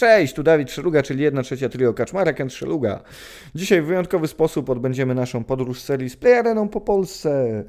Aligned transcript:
Cześć, 0.00 0.34
tu 0.34 0.42
Dawid 0.42 0.70
Szeluga, 0.70 1.02
czyli 1.02 1.22
jedna 1.22 1.42
trzecia 1.42 1.68
trio 1.68 1.94
Kaczmarek 1.94 2.40
and 2.40 2.52
Szeluga. 2.52 3.02
Dzisiaj 3.54 3.82
w 3.82 3.86
wyjątkowy 3.86 4.28
sposób 4.28 4.70
odbędziemy 4.70 5.14
naszą 5.14 5.44
podróż 5.44 5.80
serii 5.80 6.10
z 6.10 6.16
Playareną 6.16 6.68
po 6.68 6.80
Polsce. 6.80 7.64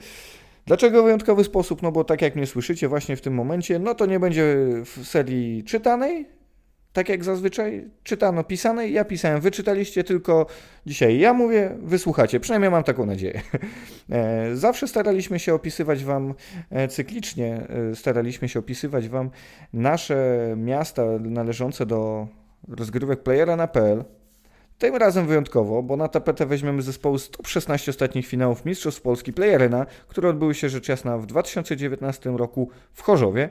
Dlaczego 0.65 1.03
wyjątkowy 1.03 1.43
sposób? 1.43 1.81
No 1.81 1.91
bo 1.91 2.03
tak 2.03 2.21
jak 2.21 2.35
mnie 2.35 2.47
słyszycie 2.47 2.87
właśnie 2.87 3.15
w 3.15 3.21
tym 3.21 3.33
momencie, 3.33 3.79
no 3.79 3.95
to 3.95 4.05
nie 4.05 4.19
będzie 4.19 4.55
w 4.85 5.07
serii 5.07 5.63
czytanej, 5.63 6.25
tak 6.93 7.09
jak 7.09 7.23
zazwyczaj 7.23 7.89
czytano 8.03 8.43
pisanej, 8.43 8.93
ja 8.93 9.05
pisałem, 9.05 9.41
wyczytaliście 9.41 10.03
tylko 10.03 10.45
dzisiaj. 10.85 11.19
Ja 11.19 11.33
mówię, 11.33 11.77
wysłuchacie, 11.81 12.39
przynajmniej 12.39 12.71
mam 12.71 12.83
taką 12.83 13.05
nadzieję. 13.05 13.41
E, 14.09 14.55
zawsze 14.55 14.87
staraliśmy 14.87 15.39
się 15.39 15.53
opisywać 15.53 16.03
Wam 16.03 16.33
e, 16.69 16.87
cyklicznie, 16.87 17.67
e, 17.91 17.95
staraliśmy 17.95 18.49
się 18.49 18.59
opisywać 18.59 19.09
Wam 19.09 19.29
nasze 19.73 20.53
miasta 20.57 21.03
należące 21.19 21.85
do 21.85 22.27
rozgrywek 22.67 23.23
playera 23.23 23.55
na 23.55 23.67
PL. 23.67 24.03
Tym 24.77 24.95
razem 24.95 25.27
wyjątkowo, 25.27 25.83
bo 25.83 25.97
na 25.97 26.07
tapetę 26.07 26.45
weźmiemy 26.45 26.81
zespołu 26.81 27.17
z 27.17 27.29
top 27.29 27.47
16 27.47 27.91
ostatnich 27.91 28.27
finałów 28.27 28.65
Mistrzostw 28.65 29.01
Polski 29.01 29.33
Playerena, 29.33 29.85
które 30.07 30.29
odbyły 30.29 30.55
się 30.55 30.69
rzecz 30.69 30.89
jasna 30.89 31.17
w 31.17 31.25
2019 31.25 32.29
roku 32.29 32.69
w 32.93 33.01
Chorzowie. 33.01 33.49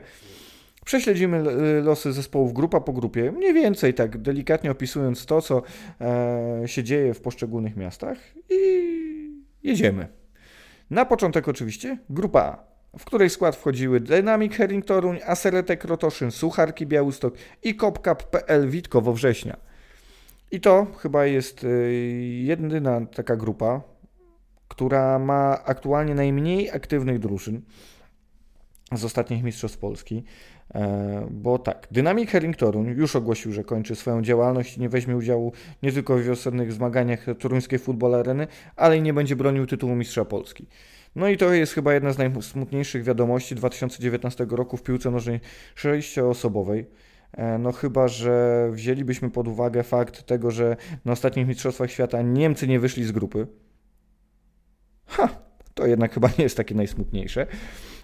Prześledzimy 0.85 1.43
losy 1.81 2.13
zespołów 2.13 2.53
grupa 2.53 2.81
po 2.81 2.93
grupie, 2.93 3.31
mniej 3.31 3.53
więcej 3.53 3.93
tak 3.93 4.17
delikatnie 4.17 4.71
opisując 4.71 5.25
to, 5.25 5.41
co 5.41 5.61
e, 6.01 6.63
się 6.65 6.83
dzieje 6.83 7.13
w 7.13 7.21
poszczególnych 7.21 7.75
miastach 7.75 8.17
i 8.49 8.61
jedziemy. 9.63 10.07
Na 10.89 11.05
początek 11.05 11.47
oczywiście 11.47 11.97
grupa 12.09 12.39
A, 12.39 12.71
w 12.97 13.05
której 13.05 13.29
skład 13.29 13.55
wchodziły 13.55 13.99
Dynamic 13.99 14.53
Herring 14.53 14.85
Toruń, 14.85 15.19
Aseretek 15.25 15.83
Rotoszyn, 15.83 16.31
Sucharki 16.31 16.85
Białystok 16.85 17.33
i 17.63 17.75
Kopkap.pl 17.75 18.69
Witkowo 18.69 19.13
Września. 19.13 19.57
I 20.51 20.61
to 20.61 20.87
chyba 20.97 21.25
jest 21.25 21.63
e, 21.63 21.67
jedyna 22.43 23.05
taka 23.05 23.35
grupa, 23.35 23.81
która 24.67 25.19
ma 25.19 25.63
aktualnie 25.65 26.15
najmniej 26.15 26.71
aktywnych 26.71 27.19
drużyn 27.19 27.61
z 28.91 29.05
ostatnich 29.05 29.43
Mistrzostw 29.43 29.77
Polski. 29.77 30.23
E, 30.75 31.27
bo 31.31 31.59
tak, 31.59 31.87
Dynamic 31.91 32.29
Herring 32.29 32.57
Torun 32.57 32.85
już 32.85 33.15
ogłosił, 33.15 33.51
że 33.51 33.63
kończy 33.63 33.95
swoją 33.95 34.21
działalność 34.21 34.77
i 34.77 34.79
nie 34.81 34.89
weźmie 34.89 35.17
udziału 35.17 35.51
nie 35.83 35.91
tylko 35.91 36.17
w 36.17 36.21
wiosennych 36.21 36.73
zmaganiach 36.73 37.25
toruńskiej 37.39 37.79
futbol 37.79 38.15
areny, 38.15 38.47
ale 38.75 38.97
i 38.97 39.01
nie 39.01 39.13
będzie 39.13 39.35
bronił 39.35 39.65
tytułu 39.65 39.95
mistrza 39.95 40.25
Polski. 40.25 40.67
No 41.15 41.27
i 41.27 41.37
to 41.37 41.53
jest 41.53 41.73
chyba 41.73 41.93
jedna 41.93 42.13
z 42.13 42.17
najsmutniejszych 42.17 43.03
wiadomości 43.03 43.55
2019 43.55 44.45
roku 44.49 44.77
w 44.77 44.83
piłce 44.83 45.11
nożnej 45.11 45.39
sześcioosobowej. 45.75 46.85
E, 47.33 47.57
no 47.57 47.71
chyba, 47.71 48.07
że 48.07 48.67
wzięlibyśmy 48.71 49.29
pod 49.29 49.47
uwagę 49.47 49.83
fakt 49.83 50.23
tego, 50.23 50.51
że 50.51 50.77
na 51.05 51.11
ostatnich 51.11 51.47
Mistrzostwach 51.47 51.91
Świata 51.91 52.21
Niemcy 52.21 52.67
nie 52.67 52.79
wyszli 52.79 53.03
z 53.03 53.11
grupy. 53.11 53.47
Ha, 55.05 55.29
to 55.73 55.87
jednak 55.87 56.13
chyba 56.13 56.29
nie 56.37 56.43
jest 56.43 56.57
takie 56.57 56.75
najsmutniejsze. 56.75 57.47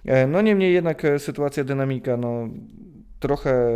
E, 0.06 0.28
no 0.28 0.42
niemniej 0.42 0.74
jednak 0.74 1.06
e, 1.06 1.20
sytuacja 1.20 1.64
dynamika 1.64 2.18
no, 2.18 2.50
trochę 3.20 3.72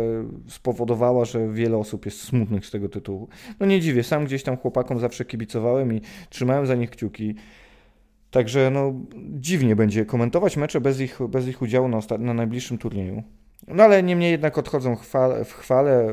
spowodowała, 0.48 1.24
że 1.24 1.48
wiele 1.48 1.76
osób 1.76 2.04
jest 2.04 2.20
smutnych 2.20 2.66
z 2.66 2.70
tego 2.70 2.88
tytułu. 2.88 3.28
No 3.60 3.66
nie 3.66 3.80
dziwię, 3.80 4.02
sam 4.02 4.24
gdzieś 4.24 4.42
tam 4.42 4.56
chłopakom 4.56 4.98
zawsze 4.98 5.24
kibicowałem 5.24 5.94
i 5.94 6.00
trzymałem 6.28 6.66
za 6.66 6.74
nich 6.74 6.90
kciuki. 6.90 7.34
Także 8.30 8.70
no, 8.70 8.92
dziwnie 9.30 9.76
będzie 9.76 10.04
komentować 10.04 10.56
mecze 10.56 10.80
bez 10.80 11.00
ich, 11.00 11.18
bez 11.28 11.48
ich 11.48 11.62
udziału 11.62 11.88
na, 11.88 12.00
na 12.18 12.34
najbliższym 12.34 12.78
turnieju. 12.78 13.22
No 13.68 13.82
ale 13.82 14.02
niemniej 14.02 14.30
jednak 14.30 14.58
odchodzą 14.58 14.96
w 15.44 15.52
chwale, 15.52 16.06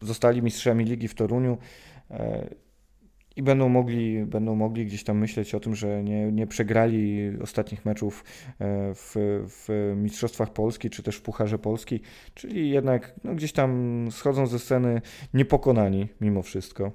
zostali 0.00 0.42
mistrzami 0.42 0.84
ligi 0.84 1.08
w 1.08 1.14
Toruniu. 1.14 1.58
I 3.36 3.42
będą 3.42 3.68
mogli, 3.68 4.24
będą 4.24 4.54
mogli 4.54 4.86
gdzieś 4.86 5.04
tam 5.04 5.18
myśleć 5.18 5.54
o 5.54 5.60
tym, 5.60 5.74
że 5.74 6.04
nie, 6.04 6.32
nie 6.32 6.46
przegrali 6.46 7.30
ostatnich 7.42 7.84
meczów 7.84 8.24
e, 8.58 8.94
w, 8.94 9.14
w 9.48 9.92
Mistrzostwach 9.96 10.52
Polski, 10.52 10.90
czy 10.90 11.02
też 11.02 11.16
w 11.16 11.22
Pucharze 11.22 11.58
Polski, 11.58 12.00
czyli 12.34 12.70
jednak 12.70 13.14
no, 13.24 13.34
gdzieś 13.34 13.52
tam 13.52 14.08
schodzą 14.10 14.46
ze 14.46 14.58
sceny 14.58 15.00
niepokonani 15.34 16.08
mimo 16.20 16.42
wszystko. 16.42 16.92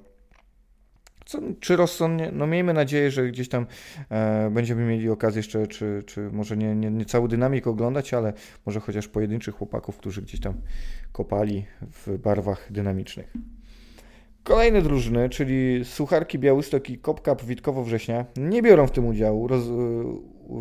Co, 1.24 1.38
czy 1.60 1.76
rozsądnie? 1.76 2.30
No 2.32 2.46
miejmy 2.46 2.74
nadzieję, 2.74 3.10
że 3.10 3.28
gdzieś 3.28 3.48
tam 3.48 3.66
e, 4.10 4.50
będziemy 4.50 4.84
mieli 4.84 5.10
okazję 5.10 5.38
jeszcze, 5.38 5.66
czy, 5.66 6.02
czy 6.06 6.30
może 6.32 6.56
nie, 6.56 6.74
nie, 6.74 6.90
nie 6.90 7.04
cały 7.04 7.28
dynamik 7.28 7.66
oglądać, 7.66 8.14
ale 8.14 8.32
może 8.66 8.80
chociaż 8.80 9.08
pojedynczych 9.08 9.54
chłopaków, 9.54 9.96
którzy 9.96 10.22
gdzieś 10.22 10.40
tam 10.40 10.54
kopali 11.12 11.64
w 11.80 12.18
barwach 12.18 12.72
dynamicznych. 12.72 13.32
Kolejne 14.48 14.82
drużyny, 14.82 15.28
czyli 15.28 15.84
Sucharki 15.84 16.38
Białystok 16.38 16.90
i 16.90 16.98
Kopkap 16.98 17.44
Witkowo 17.44 17.84
Września, 17.84 18.24
nie 18.36 18.62
biorą 18.62 18.86
w 18.86 18.90
tym 18.90 19.06
udziału, 19.06 19.48
roz, 19.48 19.64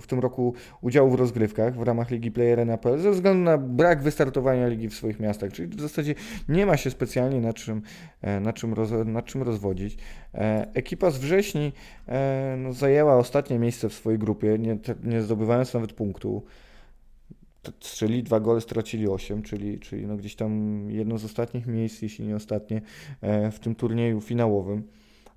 w 0.02 0.08
tym 0.08 0.20
roku 0.20 0.54
udziału 0.82 1.10
w 1.10 1.16
rozgrywkach 1.16 1.76
w 1.76 1.82
ramach 1.82 2.12
Ligi 2.12 2.32
Player 2.32 2.66
NAPL 2.66 2.98
ze 2.98 3.12
względu 3.12 3.44
na 3.44 3.58
brak 3.58 4.04
wystartowania 4.04 4.68
ligi 4.68 4.90
w 4.90 4.94
swoich 4.94 5.20
miastach, 5.20 5.54
czyli 5.54 5.68
w 5.68 5.82
zasadzie 5.82 6.16
nie 6.50 6.66
ma 6.66 6.78
się 6.78 6.92
specjalnie 6.92 7.42
na 7.42 7.54
czym, 7.54 7.82
e, 8.22 8.40
na 8.40 8.54
czym, 8.54 8.74
roz, 8.74 8.90
na 9.06 9.22
czym 9.22 9.44
rozwodzić. 9.44 9.98
E, 10.34 10.68
ekipa 10.74 11.12
z 11.12 11.18
wrześni 11.18 11.74
e, 12.08 12.56
no, 12.58 12.74
zajęła 12.74 13.18
ostatnie 13.18 13.60
miejsce 13.60 13.90
w 13.90 13.94
swojej 13.94 14.20
grupie, 14.20 14.58
nie, 14.60 14.78
nie 15.04 15.22
zdobywając 15.22 15.74
nawet 15.74 15.94
punktu 15.94 16.44
strzelili 17.80 18.24
dwa 18.24 18.40
gole, 18.40 18.62
stracili 18.62 19.08
8, 19.08 19.44
czyli, 19.44 19.80
czyli 19.80 20.08
no 20.08 20.18
gdzieś 20.18 20.36
tam 20.36 20.82
jedno 20.92 21.18
z 21.18 21.26
ostatnich 21.26 21.68
miejsc, 21.68 22.02
jeśli 22.02 22.28
nie 22.28 22.36
ostatnie, 22.36 22.82
e, 23.22 23.52
w 23.52 23.60
tym 23.60 23.76
turnieju 23.76 24.22
finałowym. 24.22 24.84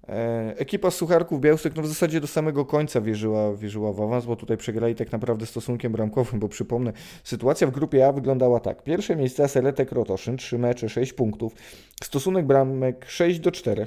E, 0.09 0.55
ekipa 0.59 0.91
Sucharków 0.91 1.41
Białystok 1.41 1.77
no 1.77 1.83
w 1.83 1.87
zasadzie 1.87 2.21
do 2.21 2.27
samego 2.27 2.65
końca 2.65 3.01
wierzyła, 3.01 3.57
wierzyła 3.57 3.93
w 3.93 4.01
awans, 4.01 4.27
bo 4.27 4.37
tutaj 4.37 4.57
przegrali 4.57 4.95
tak 4.95 5.13
naprawdę 5.13 5.47
stosunkiem 5.47 5.93
bramkowym, 5.93 6.41
bo 6.41 6.49
przypomnę, 6.49 6.93
sytuacja 7.25 7.67
w 7.67 7.71
grupie 7.71 8.07
A 8.07 8.13
wyglądała 8.13 8.61
tak. 8.61 8.83
Pierwsze 8.83 9.17
miejsce 9.17 9.49
Seletek 9.49 9.93
Rotoszyn, 9.93 10.37
3 10.37 10.59
mecze, 10.59 10.89
6 10.89 11.13
punktów, 11.13 11.55
stosunek 12.03 12.47
bramek 12.47 13.07
6 13.09 13.41
do 13.41 13.51
4. 13.53 13.87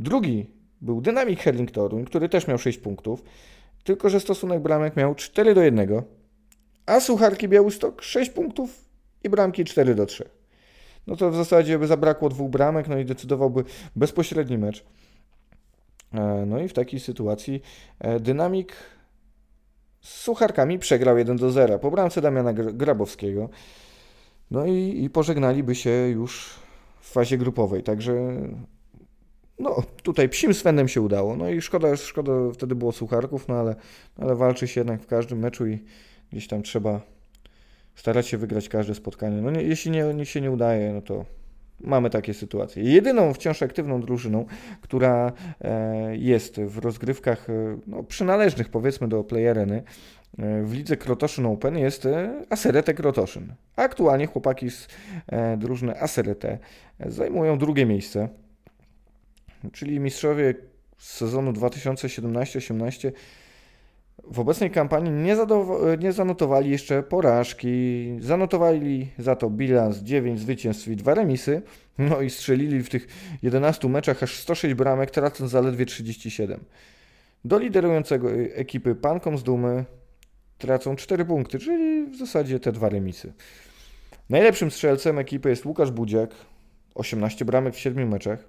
Drugi 0.00 0.46
był 0.80 1.00
Dynamic 1.00 1.40
Herling 1.40 1.70
Toruń, 1.70 2.04
który 2.04 2.28
też 2.28 2.46
miał 2.46 2.58
6 2.58 2.78
punktów, 2.78 3.22
tylko 3.84 4.10
że 4.10 4.20
stosunek 4.20 4.62
bramek 4.62 4.96
miał 4.96 5.14
4 5.14 5.54
do 5.54 5.62
1 5.62 6.02
a 6.86 7.00
Sucharki 7.00 7.48
Białystok 7.48 8.02
6 8.02 8.30
punktów 8.30 8.84
i 9.24 9.28
bramki 9.28 9.64
4 9.64 9.94
do 9.94 10.06
3. 10.06 10.28
No 11.06 11.16
to 11.16 11.30
w 11.30 11.36
zasadzie 11.36 11.78
by 11.78 11.86
zabrakło 11.86 12.28
dwóch 12.28 12.50
bramek, 12.50 12.88
no 12.88 12.98
i 12.98 13.04
decydowałby 13.04 13.64
bezpośredni 13.96 14.58
mecz. 14.58 14.84
E, 16.14 16.44
no 16.46 16.60
i 16.60 16.68
w 16.68 16.72
takiej 16.72 17.00
sytuacji 17.00 17.62
e, 17.98 18.20
Dynamik 18.20 18.72
z 20.00 20.08
Sucharkami 20.08 20.78
przegrał 20.78 21.18
1 21.18 21.36
do 21.36 21.50
0 21.50 21.78
po 21.78 21.90
bramce 21.90 22.20
Damiana 22.20 22.52
Grabowskiego. 22.52 23.48
No 24.50 24.66
i, 24.66 25.04
i 25.04 25.10
pożegnaliby 25.10 25.74
się 25.74 25.90
już 25.90 26.50
w 27.00 27.10
fazie 27.10 27.38
grupowej. 27.38 27.82
Także 27.82 28.14
no, 29.58 29.82
tutaj 30.02 30.28
psim 30.28 30.54
Svenem 30.54 30.88
się 30.88 31.00
udało. 31.00 31.36
No 31.36 31.48
i 31.48 31.60
szkoda, 31.60 31.96
szkoda 31.96 32.32
wtedy 32.54 32.74
było 32.74 32.92
Sucharków, 32.92 33.48
no 33.48 33.54
ale, 33.54 33.76
ale 34.16 34.34
walczy 34.34 34.68
się 34.68 34.80
jednak 34.80 35.02
w 35.02 35.06
każdym 35.06 35.38
meczu 35.38 35.66
i 35.66 35.78
gdzieś 36.32 36.48
tam 36.48 36.62
trzeba 36.62 37.00
starać 37.94 38.26
się 38.26 38.38
wygrać 38.38 38.68
każde 38.68 38.94
spotkanie. 38.94 39.42
No 39.42 39.50
nie, 39.50 39.62
jeśli 39.62 39.90
nie, 39.90 40.14
nie 40.14 40.26
się 40.26 40.40
nie 40.40 40.50
udaje, 40.50 40.92
no 40.92 41.02
to 41.02 41.24
mamy 41.80 42.10
takie 42.10 42.34
sytuacje. 42.34 42.82
Jedyną 42.82 43.34
wciąż 43.34 43.62
aktywną 43.62 44.00
drużyną, 44.00 44.46
która 44.80 45.32
e, 45.60 46.16
jest 46.16 46.60
w 46.60 46.78
rozgrywkach 46.78 47.50
e, 47.50 47.78
no, 47.86 48.02
przynależnych 48.02 48.68
powiedzmy 48.68 49.08
do 49.08 49.24
playereny 49.24 49.82
e, 50.38 50.62
w 50.62 50.74
lidze 50.74 50.96
Krotoszyn 50.96 51.46
Open 51.46 51.78
jest 51.78 52.08
Aserete 52.50 52.94
Krotoszyn. 52.94 53.54
Aktualnie 53.76 54.26
chłopaki 54.26 54.70
z 54.70 54.88
drużyny 55.56 56.00
Aserete 56.00 56.58
zajmują 57.06 57.58
drugie 57.58 57.86
miejsce, 57.86 58.28
czyli 59.72 60.00
mistrzowie 60.00 60.54
z 60.98 61.12
sezonu 61.12 61.52
2017-18 61.52 63.12
w 64.24 64.40
obecnej 64.40 64.70
kampanii 64.70 65.10
nie, 65.10 65.36
nie, 65.98 66.12
zanotowali 66.12 66.70
jeszcze 66.70 67.02
porażki. 67.02 68.06
Zanotowali 68.20 69.08
za 69.18 69.36
to 69.36 69.50
bilans 69.50 69.98
9 69.98 70.40
zwycięstw 70.40 70.88
i 70.88 70.96
2 70.96 71.14
remisy. 71.14 71.62
No 71.98 72.20
i 72.20 72.30
strzelili 72.30 72.82
w 72.82 72.88
tych 72.88 73.06
11 73.42 73.88
meczach 73.88 74.22
aż 74.22 74.38
106 74.38 74.74
bramek, 74.74 75.10
tracąc 75.10 75.50
zaledwie 75.50 75.86
37. 75.86 76.60
Do 77.44 77.58
liderującego 77.58 78.30
ekipy 78.32 78.94
Pankom 78.94 79.38
z 79.38 79.42
Dumy 79.42 79.84
tracą 80.58 80.96
4 80.96 81.24
punkty, 81.24 81.58
czyli 81.58 82.06
w 82.06 82.16
zasadzie 82.16 82.60
te 82.60 82.72
dwa 82.72 82.88
remisy. 82.88 83.32
Najlepszym 84.30 84.70
strzelcem 84.70 85.18
ekipy 85.18 85.48
jest 85.48 85.66
Łukasz 85.66 85.90
Budziak, 85.90 86.30
18 86.94 87.44
bramek 87.44 87.74
w 87.74 87.78
7 87.78 88.08
meczach. 88.08 88.44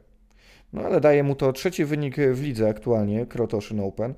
No 0.74 0.82
ale 0.82 1.02
daje 1.02 1.24
mu 1.24 1.36
to 1.36 1.54
trzeci 1.54 1.86
wynik 1.86 2.16
w 2.34 2.44
lidze 2.44 2.70
aktualnie, 2.70 3.26
Krotoszyn 3.26 3.80
Open 3.80 4.14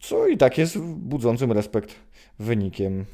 co 0.00 0.26
i 0.26 0.36
tak 0.36 0.58
jest 0.58 0.78
budzącym 0.78 1.52
respekt 1.52 1.94
wynikiem. 2.38 3.04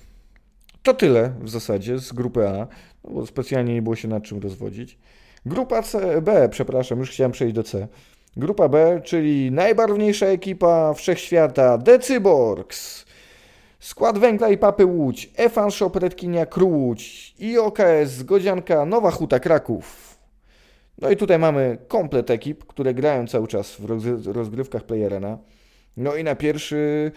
To 0.83 0.95
tyle 0.95 1.33
w 1.41 1.49
zasadzie 1.49 1.99
z 1.99 2.13
grupy 2.13 2.49
A, 2.49 2.67
no 3.05 3.11
bo 3.11 3.27
specjalnie 3.27 3.75
nie 3.75 3.83
było 3.83 3.97
się 3.97 4.09
nad 4.09 4.23
czym 4.23 4.39
rozwodzić. 4.39 4.99
Grupa 5.47 5.83
C, 5.83 6.23
B, 6.23 6.49
przepraszam, 6.49 6.99
już 6.99 7.11
chciałem 7.11 7.33
przejść 7.33 7.55
do 7.55 7.63
C. 7.63 7.89
Grupa 8.37 8.69
B, 8.69 9.01
czyli 9.05 9.51
najbarwniejsza 9.51 10.27
ekipa 10.27 10.95
wszechświata, 10.95 11.79
Decyborgs. 11.79 13.07
Skład 13.81 14.19
Węgla 14.19 14.49
i 14.49 14.59
Papy 14.59 14.87
Łódź, 14.87 15.31
Efan 15.37 15.71
Shop 15.71 15.91
Redkinia 15.95 16.47
IOKS 17.41 18.23
Godzianka 18.23 18.87
Nowa 18.87 19.11
Huta 19.11 19.41
Kraków. 19.41 20.19
No 20.99 21.11
i 21.11 21.17
tutaj 21.17 21.39
mamy 21.39 21.79
komplet 21.89 22.31
ekip, 22.31 22.65
które 22.65 22.95
grają 22.95 23.27
cały 23.27 23.49
czas 23.49 23.77
w 23.79 24.27
rozgrywkach 24.27 24.85
Playerena. 24.85 25.39
No 25.97 26.17
i 26.17 26.25
na 26.25 26.35
pierwszy 26.35 27.13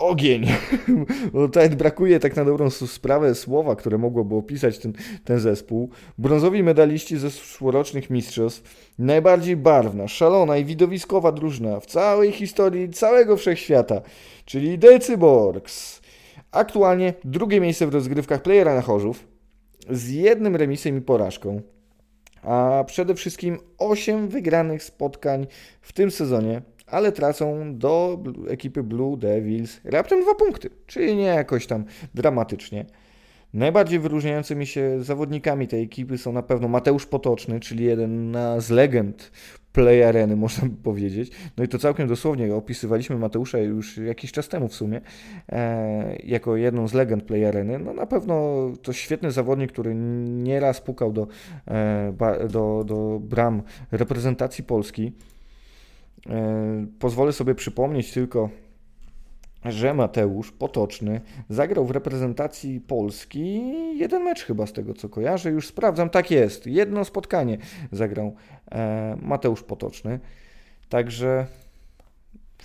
ogień. 0.00 0.46
Bo 1.32 1.46
tutaj 1.46 1.70
brakuje 1.70 2.20
tak 2.20 2.36
na 2.36 2.44
dobrą 2.44 2.70
sprawę 2.70 3.34
słowa, 3.34 3.76
które 3.76 3.98
mogłoby 3.98 4.34
opisać 4.34 4.78
ten, 4.78 4.92
ten 5.24 5.40
zespół. 5.40 5.90
Brązowi 6.18 6.62
medaliści 6.62 7.18
ze 7.18 7.30
zeszłorocznych 7.30 8.10
mistrzostw. 8.10 8.92
Najbardziej 8.98 9.56
barwna, 9.56 10.08
szalona 10.08 10.56
i 10.56 10.64
widowiskowa 10.64 11.32
drużyna 11.32 11.80
w 11.80 11.86
całej 11.86 12.32
historii 12.32 12.90
całego 12.90 13.36
wszechświata, 13.36 14.00
czyli 14.44 14.78
Decyborgs. 14.78 16.00
Aktualnie 16.50 17.14
drugie 17.24 17.60
miejsce 17.60 17.86
w 17.86 17.94
rozgrywkach 17.94 18.42
playera 18.42 18.74
na 18.74 18.82
Chorzów 18.82 19.26
z 19.90 20.08
jednym 20.08 20.56
remisem 20.56 20.98
i 20.98 21.00
porażką. 21.00 21.62
A 22.42 22.84
przede 22.86 23.14
wszystkim 23.14 23.58
8 23.78 24.28
wygranych 24.28 24.82
spotkań 24.82 25.46
w 25.80 25.92
tym 25.92 26.10
sezonie 26.10 26.62
ale 26.90 27.12
tracą 27.12 27.78
do 27.78 28.18
ekipy 28.48 28.82
Blue 28.82 29.16
Devils 29.16 29.80
raptem 29.84 30.22
dwa 30.22 30.34
punkty, 30.34 30.70
czyli 30.86 31.16
nie 31.16 31.24
jakoś 31.24 31.66
tam 31.66 31.84
dramatycznie. 32.14 32.84
Najbardziej 33.54 33.98
wyróżniającymi 33.98 34.66
się 34.66 35.04
zawodnikami 35.04 35.68
tej 35.68 35.82
ekipy 35.82 36.18
są 36.18 36.32
na 36.32 36.42
pewno 36.42 36.68
Mateusz 36.68 37.06
Potoczny, 37.06 37.60
czyli 37.60 37.84
jeden 37.84 38.36
z 38.58 38.70
legend 38.70 39.30
play 39.72 40.04
areny, 40.04 40.36
można 40.36 40.68
by 40.68 40.76
powiedzieć. 40.82 41.30
No 41.56 41.64
i 41.64 41.68
to 41.68 41.78
całkiem 41.78 42.08
dosłownie 42.08 42.54
opisywaliśmy 42.54 43.16
Mateusza 43.16 43.58
już 43.58 43.96
jakiś 43.96 44.32
czas 44.32 44.48
temu 44.48 44.68
w 44.68 44.74
sumie, 44.74 45.00
e, 45.48 46.16
jako 46.24 46.56
jedną 46.56 46.88
z 46.88 46.94
legend 46.94 47.24
play 47.24 47.44
areny. 47.44 47.78
No 47.78 47.92
na 47.92 48.06
pewno 48.06 48.66
to 48.82 48.92
świetny 48.92 49.32
zawodnik, 49.32 49.72
który 49.72 49.94
nieraz 49.94 50.80
pukał 50.80 51.12
do, 51.12 51.26
e, 51.68 52.48
do, 52.48 52.84
do 52.86 53.20
bram 53.22 53.62
reprezentacji 53.92 54.64
Polski. 54.64 55.12
E, 56.30 56.86
pozwolę 56.98 57.32
sobie 57.32 57.54
przypomnieć 57.54 58.12
tylko, 58.12 58.50
że 59.64 59.94
Mateusz 59.94 60.52
Potoczny 60.52 61.20
zagrał 61.48 61.86
w 61.86 61.90
reprezentacji 61.90 62.80
Polski 62.80 63.60
jeden 63.98 64.22
mecz 64.22 64.44
chyba 64.44 64.66
z 64.66 64.72
tego 64.72 64.94
co 64.94 65.08
kojarzę, 65.08 65.50
już 65.50 65.66
sprawdzam, 65.66 66.10
tak 66.10 66.30
jest, 66.30 66.66
jedno 66.66 67.04
spotkanie 67.04 67.58
zagrał 67.92 68.34
e, 68.72 69.16
Mateusz 69.22 69.62
Potoczny, 69.62 70.20
także 70.88 71.46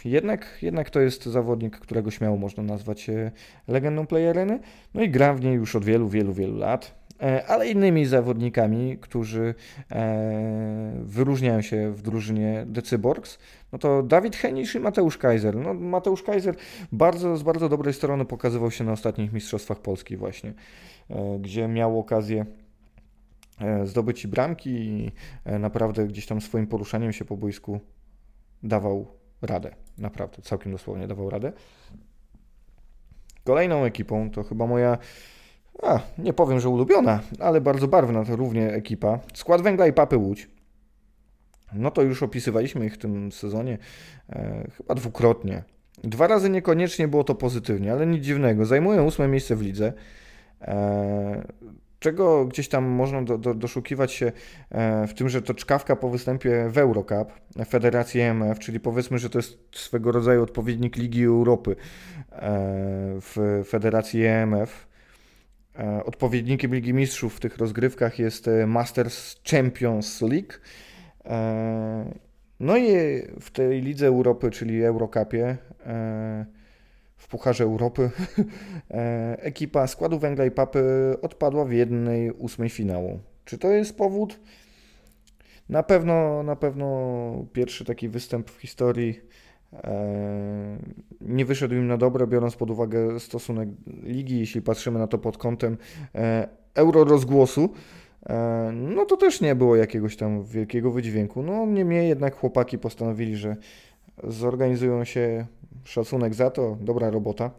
jednak, 0.06 0.58
jednak 0.62 0.90
to 0.90 1.00
jest 1.00 1.26
zawodnik, 1.26 1.80
którego 1.80 2.12
śmiało 2.12 2.38
można 2.38 2.64
nazwać 2.64 3.10
e, 3.10 3.32
legendą 3.68 4.08
playereny, 4.08 4.60
no 4.94 5.02
i 5.02 5.10
gra 5.10 5.34
w 5.34 5.42
niej 5.42 5.54
już 5.54 5.76
od 5.76 5.86
wielu, 5.86 6.10
wielu, 6.10 6.34
wielu 6.34 6.58
lat. 6.58 7.05
E, 7.22 7.46
ale 7.48 7.70
innymi 7.70 8.06
zawodnikami, 8.06 8.98
którzy 8.98 9.56
e, 9.92 10.94
wyróżniają 11.04 11.62
się 11.62 11.92
w 11.92 12.02
drużynie 12.02 12.64
Decyborgs, 12.68 13.40
no 13.72 13.80
to 13.80 14.04
Dawid 14.04 14.36
Henisz 14.36 14.76
i 14.76 14.80
Mateusz 14.80 15.18
Kaiser. 15.18 15.56
No, 15.56 15.74
Mateusz 15.74 16.24
Kaiser 16.24 16.56
bardzo, 16.92 17.38
z 17.38 17.44
bardzo 17.44 17.70
dobrej 17.70 17.94
strony 17.94 18.26
pokazywał 18.26 18.72
się 18.72 18.84
na 18.84 18.92
ostatnich 18.92 19.34
Mistrzostwach 19.34 19.80
Polski 19.80 20.18
właśnie, 20.18 20.54
e, 21.10 21.40
gdzie 21.40 21.68
miał 21.68 22.00
okazję 22.00 22.46
zdobyć 23.84 24.28
bramki 24.28 24.70
i 24.70 25.12
naprawdę 25.60 26.08
gdzieś 26.08 26.26
tam 26.26 26.42
swoim 26.42 26.68
poruszaniem 26.68 27.14
się 27.14 27.26
po 27.26 27.38
boisku 27.38 27.80
dawał 28.64 29.08
radę. 29.42 29.76
Naprawdę, 29.98 30.42
całkiem 30.42 30.72
dosłownie 30.72 31.08
dawał 31.08 31.30
radę. 31.30 31.52
Kolejną 33.44 33.84
ekipą 33.84 34.30
to 34.30 34.44
chyba 34.44 34.68
moja 34.68 34.98
a, 35.84 36.00
nie 36.18 36.34
powiem, 36.34 36.60
że 36.60 36.70
ulubiona, 36.70 37.20
ale 37.40 37.62
bardzo 37.62 37.88
barwna 37.88 38.26
to 38.26 38.36
równie 38.36 38.74
ekipa. 38.74 39.20
Skład 39.34 39.62
Węgla 39.62 39.88
i 39.88 39.94
Papy 39.94 40.18
Łódź. 40.18 40.50
No 41.74 41.92
to 41.92 42.02
już 42.02 42.24
opisywaliśmy 42.24 42.86
ich 42.86 42.94
w 42.94 42.98
tym 42.98 43.32
sezonie 43.32 43.78
e, 44.30 44.68
chyba 44.78 44.96
dwukrotnie. 44.96 45.64
Dwa 46.04 46.28
razy 46.28 46.50
niekoniecznie 46.50 47.08
było 47.08 47.24
to 47.24 47.36
pozytywnie, 47.36 47.92
ale 47.92 48.08
nic 48.08 48.24
dziwnego. 48.24 48.66
Zajmują 48.66 49.06
ósme 49.06 49.28
miejsce 49.28 49.56
w 49.56 49.62
lidze. 49.62 49.94
E, 50.62 51.48
czego 52.00 52.46
gdzieś 52.46 52.70
tam 52.70 52.86
można 52.86 53.22
do, 53.22 53.38
do, 53.38 53.54
doszukiwać 53.54 54.12
się 54.12 54.32
e, 54.72 55.08
w 55.08 55.14
tym, 55.14 55.30
że 55.30 55.42
to 55.42 55.54
czkawka 55.54 55.96
po 55.96 56.10
występie 56.10 56.70
w 56.70 56.78
Eurocup 56.78 57.32
Federacji 57.68 58.22
EMF, 58.22 58.60
czyli 58.60 58.80
powiedzmy, 58.80 59.20
że 59.20 59.30
to 59.30 59.40
jest 59.40 59.58
swego 59.72 60.12
rodzaju 60.12 60.44
odpowiednik 60.44 60.96
Ligi 60.96 61.24
Europy 61.24 61.72
e, 61.72 61.76
w 63.22 63.62
Federacji 63.68 64.26
EMF 64.26 64.95
odpowiednikiem 66.06 66.76
Ligi 66.76 66.94
Mistrzów 66.94 67.36
w 67.36 67.40
tych 67.40 67.58
rozgrywkach 67.58 68.20
jest 68.20 68.48
e, 68.48 68.68
Masters 68.68 69.36
Champions 69.52 70.22
League. 70.22 70.54
E, 71.26 72.14
no 72.60 72.78
i 72.78 72.94
w 73.40 73.52
tej 73.52 73.82
Lidze 73.82 74.08
Europy, 74.08 74.52
czyli 74.52 74.84
Eurocupie, 74.84 75.58
w 77.18 77.28
Pucharze 77.28 77.64
Europy, 77.64 78.10
ekipa 79.38 79.88
składu 79.88 80.20
węgla 80.20 80.46
i 80.46 80.52
papy 80.52 81.14
odpadła 81.22 81.66
w 81.66 81.72
jednej 81.72 82.32
ósmej 82.32 82.70
finału. 82.70 83.20
Czy 83.46 83.58
to 83.58 83.72
jest 83.72 83.98
powód? 83.98 84.40
Na 85.70 85.84
pewno, 85.84 86.44
na 86.44 86.56
pewno 86.56 87.46
pierwszy 87.54 87.86
taki 87.86 88.10
występ 88.10 88.52
w 88.52 88.62
historii 88.62 89.20
E, 89.20 89.25
nie 91.22 91.46
wyszedł 91.46 91.76
im 91.76 91.88
na 91.88 91.98
dobre, 91.98 92.28
biorąc 92.28 92.56
pod 92.56 92.72
uwagę 92.72 93.20
stosunek 93.20 93.70
ligi, 94.04 94.40
jeśli 94.40 94.62
patrzymy 94.62 95.00
na 95.00 95.08
to 95.08 95.18
pod 95.18 95.38
kątem 95.38 95.78
e, 96.16 96.48
euro 96.76 97.04
rozgłosu. 97.04 97.70
E, 98.30 98.72
no 98.74 99.06
to 99.06 99.18
też 99.18 99.42
nie 99.42 99.56
było 99.56 99.76
jakiegoś 99.76 100.16
tam 100.16 100.44
wielkiego 100.44 100.92
wydźwięku. 100.92 101.44
No 101.44 101.66
niemniej 101.66 102.10
jednak 102.10 102.36
chłopaki 102.36 102.78
postanowili, 102.78 103.38
że 103.38 103.56
zorganizują 104.24 105.04
się, 105.04 105.46
szacunek 105.84 106.34
za 106.34 106.50
to, 106.50 106.78
dobra 106.82 107.10
robota. 107.10 107.52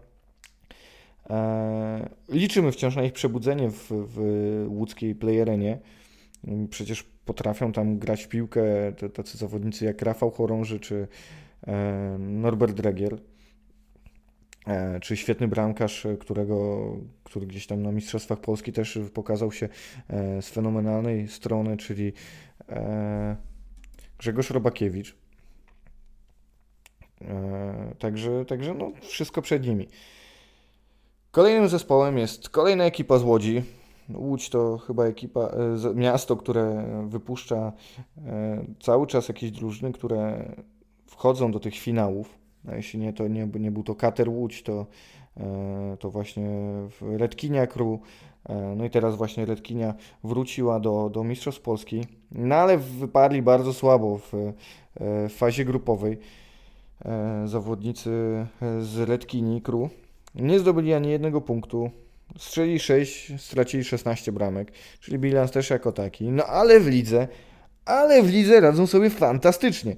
Liczymy 2.29 2.73
wciąż 2.73 2.97
na 2.97 3.03
ich 3.03 3.13
przebudzenie 3.13 3.71
w, 3.71 3.89
w 3.91 4.21
łódzkiej 4.69 5.15
playerenie. 5.15 5.79
Przecież 6.71 7.03
potrafią 7.03 7.73
tam 7.73 7.99
grać 7.99 8.25
w 8.25 8.29
piłkę 8.29 8.63
tacy 9.15 9.39
zawodnicy 9.39 9.85
jak 9.85 10.03
Rafał 10.03 10.31
Chorąży 10.31 10.81
czy 10.81 11.07
E, 11.07 11.46
Norbert 12.19 12.73
Dregiel, 12.73 13.19
e, 14.67 15.01
czy 15.01 15.17
świetny 15.17 15.49
bramkarz, 15.49 16.07
którego, 16.21 16.87
który 17.25 17.47
gdzieś 17.47 17.67
tam 17.67 17.83
na 17.83 17.93
Mistrzostwach 17.93 18.41
Polski 18.41 18.73
też 18.73 18.99
pokazał 19.15 19.53
się 19.53 19.69
e, 20.09 20.43
z 20.43 20.49
fenomenalnej 20.49 21.29
strony, 21.29 21.77
czyli 21.77 22.13
Grzegorz 24.19 24.51
Robakiewicz. 24.51 25.17
Także, 27.99 28.45
także 28.45 28.75
no, 28.75 28.93
wszystko 29.01 29.43
przed 29.43 29.67
nimi. 29.67 29.89
Kolejnym 31.31 31.69
zespołem 31.69 32.19
jest 32.19 32.49
kolejna 32.49 32.85
ekipa 32.85 33.19
z 33.19 33.23
Łodzi. 33.23 33.63
Łódź 34.15 34.49
to 34.51 34.79
chyba 34.79 35.05
ekipa, 35.05 35.51
miasto, 35.95 36.37
które 36.37 36.87
wypuszcza 37.09 37.73
cały 38.81 39.07
czas 39.07 39.29
jakieś 39.29 39.51
drużyny, 39.51 39.93
które 39.93 40.53
wchodzą 41.07 41.53
do 41.53 41.61
tych 41.61 41.75
finałów, 41.75 42.39
a 42.69 42.77
jeśli 42.77 42.99
nie, 42.99 43.13
to 43.13 43.29
nie, 43.29 43.49
nie 43.55 43.71
był 43.71 43.83
to 43.83 43.95
Kater 43.95 44.29
Łódź, 44.29 44.63
to, 44.63 44.87
e, 45.37 45.97
to 46.01 46.11
właśnie 46.11 46.49
Redkinia 47.01 47.67
Crew, 47.67 48.01
e, 48.49 48.75
no 48.77 48.85
i 48.85 48.91
teraz 48.91 49.17
właśnie 49.17 49.45
Redkinia 49.45 49.95
wróciła 50.25 50.81
do, 50.81 51.11
do 51.11 51.25
Mistrzostw 51.25 51.61
Polski, 51.61 52.05
no 52.33 52.55
ale 52.55 52.79
wypadli 52.79 53.43
bardzo 53.43 53.73
słabo 53.73 54.19
w, 54.19 54.35
e, 54.35 54.53
w 55.29 55.33
fazie 55.33 55.65
grupowej. 55.65 56.19
Zawodnicy 57.45 58.11
z 58.81 59.09
Redkini 59.09 59.63
Crew 59.63 59.91
nie 60.35 60.59
zdobyli 60.59 60.95
ani 60.95 61.11
jednego 61.11 61.41
punktu, 61.41 61.91
strzeli 62.39 62.79
6, 62.79 63.33
stracili 63.43 63.85
16 63.85 64.33
bramek, 64.33 64.73
czyli 65.01 65.19
bilans 65.19 65.51
też 65.51 65.71
jako 65.71 65.93
taki, 65.93 66.25
no 66.25 66.45
ale 66.45 66.81
w 66.81 66.87
lidze, 66.87 67.29
ale 67.85 68.23
w 68.23 68.31
lidze 68.31 68.61
radzą 68.61 68.87
sobie 68.87 69.11
fantastycznie. 69.11 69.97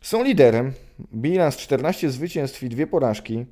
Są 0.00 0.24
liderem. 0.24 0.72
Bilans 1.14 1.56
14 1.56 2.10
zwycięstw 2.10 2.62
i 2.62 2.68
dwie 2.68 2.86
porażki. 2.86 3.46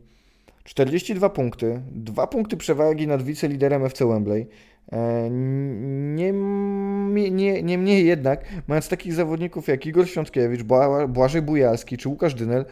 42 0.65 1.31
punkty. 1.31 1.83
Dwa 1.93 2.27
punkty 2.27 2.57
przewagi 2.57 3.07
nad 3.07 3.23
wiceliderem 3.23 3.85
FC 3.85 4.07
Wembley. 4.07 4.47
E, 4.93 5.31
Niemniej 5.31 7.33
nie, 7.33 7.63
nie, 7.63 7.77
nie 7.77 8.01
jednak, 8.01 8.45
mając 8.69 8.89
takich 8.89 9.13
zawodników 9.13 9.69
jak 9.69 9.87
Igor 9.87 10.09
Świątkiewicz, 10.09 10.63
Błażej 11.09 11.43
Bujalski 11.43 11.97
czy 11.97 12.09
Łukasz 12.09 12.35
Dynel, 12.35 12.65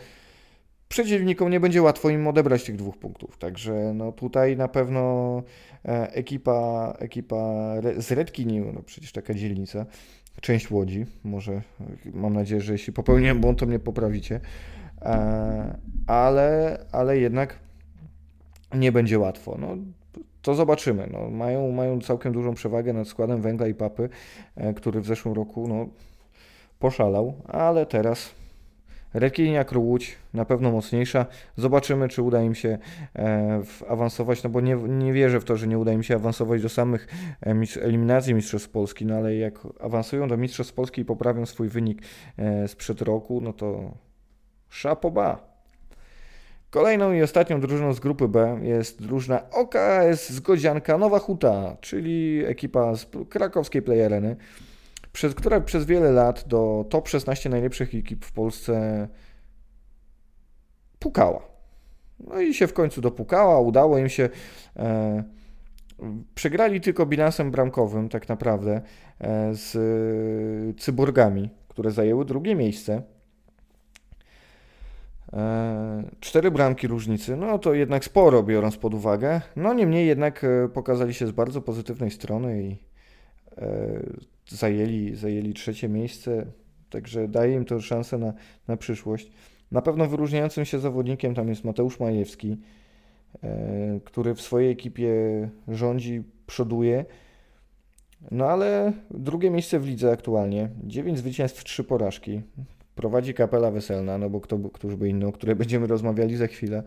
przeciwnikom 0.89 1.51
nie 1.51 1.61
będzie 1.61 1.83
łatwo 1.83 2.11
im 2.11 2.27
odebrać 2.27 2.65
tych 2.65 2.77
dwóch 2.77 2.99
punktów. 2.99 3.39
Także 3.39 3.93
no 3.95 4.13
tutaj 4.13 4.57
na 4.57 4.69
pewno 4.69 5.43
e, 5.85 6.13
ekipa, 6.13 6.93
ekipa 6.99 7.75
z 7.97 8.13
Redkini, 8.13 8.61
no 8.61 8.83
przecież 8.83 9.13
taka 9.13 9.35
dzielnica, 9.35 9.87
część 10.41 10.71
Łodzi, 10.71 11.07
może 11.25 11.63
mam 12.15 12.33
nadzieję, 12.33 12.61
że 12.61 12.73
jeśli 12.73 12.93
popełniłem 12.93 13.41
błąd, 13.41 13.59
to 13.59 13.67
mnie 13.67 13.79
poprawicie, 13.79 14.41
e, 15.03 15.79
ale, 16.07 16.79
ale 16.93 17.19
jednak 17.19 17.59
nie 18.75 18.93
będzie 18.93 19.19
łatwo. 19.19 19.57
No, 19.61 19.77
to 20.43 20.55
zobaczymy. 20.55 21.09
No, 21.13 21.31
mają, 21.31 21.73
mają 21.73 22.01
całkiem 22.01 22.33
dużą 22.33 22.55
przewagę 22.55 22.93
nad 22.93 23.09
składem 23.09 23.43
węgla 23.43 23.67
i 23.67 23.75
papy, 23.75 24.09
e, 24.57 24.75
który 24.75 25.01
w 25.01 25.07
zeszłym 25.07 25.35
roku 25.35 25.69
no, 25.69 25.87
poszalał, 26.79 27.35
ale 27.49 27.87
teraz 27.87 28.35
Rekiniak 29.15 29.73
Łódź 29.77 30.17
na 30.35 30.45
pewno 30.45 30.71
mocniejsza. 30.71 31.27
Zobaczymy, 31.57 32.09
czy 32.09 32.23
uda 32.23 32.43
im 32.43 32.55
się 32.55 32.79
e, 33.17 33.63
awansować, 33.89 34.43
no 34.43 34.51
bo 34.51 34.61
nie, 34.61 34.75
nie 34.75 35.13
wierzę 35.13 35.41
w 35.41 35.45
to, 35.45 35.57
że 35.57 35.67
nie 35.67 35.79
uda 35.79 35.93
im 35.93 36.03
się 36.03 36.15
awansować 36.15 36.63
do 36.63 36.69
samych 36.69 37.09
e, 37.43 37.83
eliminacji 37.83 38.35
Mistrzostw 38.35 38.69
Polski, 38.69 39.07
no 39.07 39.15
ale 39.15 39.37
jak 39.37 39.59
awansują 39.81 40.29
do 40.29 40.37
Mistrzostw 40.37 40.75
Polski 40.75 41.01
i 41.01 41.05
poprawią 41.05 41.47
swój 41.47 41.69
wynik 41.69 42.03
sprzed 42.67 43.03
roku, 43.03 43.41
no 43.41 43.53
to 43.53 43.95
szapoba. 44.69 45.53
Kolejną 46.71 47.13
i 47.13 47.23
ostatnią 47.23 47.61
drużyną 47.61 47.93
z 47.93 48.01
grupy 48.01 48.29
B 48.29 48.61
jest 48.63 49.03
drużyna 49.03 49.51
OKS 49.51 50.31
Zgodzianka 50.31 50.99
Nowa 50.99 51.19
Huta, 51.19 51.77
czyli 51.81 52.45
ekipa 52.47 52.95
z 52.95 53.07
krakowskiej 53.29 53.83
Play 53.83 54.05
Areny, 54.05 54.37
przez, 55.13 55.35
która 55.35 55.61
przez 55.61 55.85
wiele 55.85 56.13
lat 56.13 56.45
do 56.49 56.85
top 56.91 57.09
16 57.09 57.49
najlepszych 57.51 57.95
ekip 57.95 58.25
w 58.25 58.33
Polsce 58.33 59.09
pukała. 60.99 61.43
No 62.21 62.41
i 62.41 62.55
się 62.55 62.67
w 62.67 62.73
końcu 62.73 63.01
dopukała, 63.01 63.61
udało 63.61 63.99
im 63.99 64.09
się. 64.09 64.29
E, 64.77 65.25
przegrali 66.35 66.81
tylko 66.81 67.07
bilansem 67.07 67.51
bramkowym, 67.51 68.09
tak 68.09 68.29
naprawdę, 68.29 68.81
e, 69.21 69.55
z 69.55 70.81
Cyborgami, 70.81 71.51
które 71.69 71.91
zajęły 71.91 72.25
drugie 72.25 72.55
miejsce. 72.55 73.03
E, 75.33 76.03
cztery 76.21 76.51
bramki 76.51 76.87
różnicy, 76.87 77.37
no 77.37 77.59
to 77.59 77.75
jednak 77.75 78.05
sporo 78.05 78.43
biorąc 78.43 78.77
pod 78.77 78.95
uwagę. 78.95 79.41
No 79.57 79.75
niemniej 79.75 80.07
jednak 80.07 80.45
e, 80.45 80.69
pokazali 80.69 81.15
się 81.15 81.27
z 81.27 81.33
bardzo 81.33 81.63
pozytywnej 81.63 82.11
strony 82.11 82.63
i 82.63 82.77
e, 83.59 84.03
zajęli, 84.53 85.17
zajęli 85.17 85.55
trzecie 85.55 85.89
miejsce, 85.89 86.47
także 86.91 87.29
daje 87.29 87.55
im 87.55 87.65
to 87.65 87.81
szansę 87.81 88.19
na, 88.19 88.33
na 88.69 88.77
przyszłość. 88.77 89.31
Na 89.71 89.83
pewno 89.83 90.07
wyróżniającym 90.07 90.65
się 90.65 90.79
zawodnikiem 90.79 91.35
tam 91.35 91.49
jest 91.49 91.65
Mateusz 91.65 92.01
Majewski, 92.01 92.57
który 94.05 94.35
w 94.35 94.41
swojej 94.41 94.73
ekipie 94.73 95.13
rządzi, 95.69 96.23
przoduje. 96.47 97.05
No 98.31 98.47
ale 98.47 98.93
drugie 99.11 99.51
miejsce 99.51 99.79
w 99.79 99.87
lidze 99.87 100.13
aktualnie. 100.13 100.69
9 100.85 101.19
zwycięstw, 101.19 101.65
3 101.65 101.85
porażki 101.85 102.43
prowadzi 102.95 103.35
kapela 103.35 103.71
weselna, 103.71 104.19
no 104.19 104.31
bo 104.31 104.41
kto, 104.41 104.59
któż 104.59 104.97
by 104.97 105.09
inny, 105.09 105.27
o 105.27 105.33
której 105.33 105.57
będziemy 105.57 105.87
rozmawiali 105.87 106.37
za 106.37 106.47
chwilę. 106.47 106.83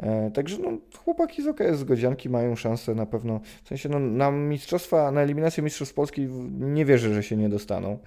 E, 0.00 0.30
także 0.30 0.58
no, 0.58 0.70
chłopaki 1.04 1.42
z 1.42 1.46
OKS 1.46 1.84
Godzianki 1.84 2.28
mają 2.28 2.56
szansę 2.56 2.94
na 2.94 3.06
pewno, 3.06 3.40
w 3.64 3.68
sensie 3.68 3.88
no, 3.88 3.98
na 3.98 4.30
mistrzostwa, 4.30 5.10
na 5.10 5.20
eliminację 5.20 5.62
Mistrzostw 5.62 5.94
Polski 5.94 6.28
nie 6.60 6.84
wierzę, 6.84 7.14
że 7.14 7.22
się 7.22 7.36
nie 7.36 7.48
dostaną. 7.48 7.98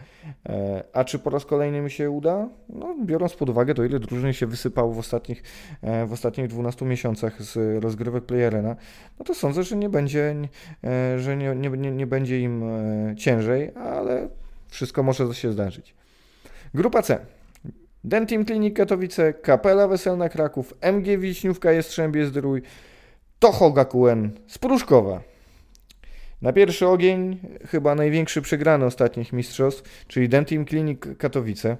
E, 0.49 0.83
a 0.93 1.03
czy 1.03 1.19
po 1.19 1.29
raz 1.29 1.45
kolejny 1.45 1.81
mi 1.81 1.91
się 1.91 2.11
uda? 2.11 2.49
No, 2.69 2.95
biorąc 3.05 3.33
pod 3.33 3.49
uwagę 3.49 3.73
to, 3.73 3.83
ile 3.83 3.99
drużyn 3.99 4.33
się 4.33 4.47
wysypało 4.47 4.93
w 4.93 4.99
ostatnich, 4.99 5.43
e, 5.81 6.05
w 6.05 6.13
ostatnich 6.13 6.47
12 6.47 6.85
miesiącach 6.85 7.43
z 7.43 7.83
rozgrywek 7.83 8.23
Playerena, 8.23 8.75
no 9.19 9.25
to 9.25 9.33
sądzę, 9.33 9.63
że 9.63 9.75
nie 9.75 9.89
będzie, 9.89 10.35
że 11.17 11.37
nie, 11.37 11.55
nie, 11.55 11.69
nie, 11.69 11.91
nie 11.91 12.07
będzie 12.07 12.41
im 12.41 12.63
ciężej, 13.17 13.71
ale 13.75 14.29
wszystko 14.67 15.03
może 15.03 15.33
się 15.33 15.51
zdarzyć. 15.51 15.95
Grupa 16.73 17.01
C. 17.01 17.25
Dentim 18.03 18.45
Klinik 18.45 18.75
Katowice, 18.75 19.33
Kapela 19.33 19.87
Weselna 19.87 20.29
Kraków, 20.29 20.73
MG 20.81 21.17
Wiśniówka 21.17 21.71
Jastrzębie 21.71 22.25
Zdrój, 22.25 22.61
Toho 23.39 23.71
Gakuen 23.71 24.31
z 24.47 24.57
Pruszkowa. 24.57 25.21
Na 26.41 26.53
pierwszy 26.53 26.87
ogień 26.87 27.37
chyba 27.65 27.95
największy 27.95 28.41
przegrany 28.41 28.85
ostatnich 28.85 29.33
mistrzostw, 29.33 30.05
czyli 30.07 30.29
Dentim 30.29 30.65
Klinik 30.65 31.17
Katowice, 31.17 31.77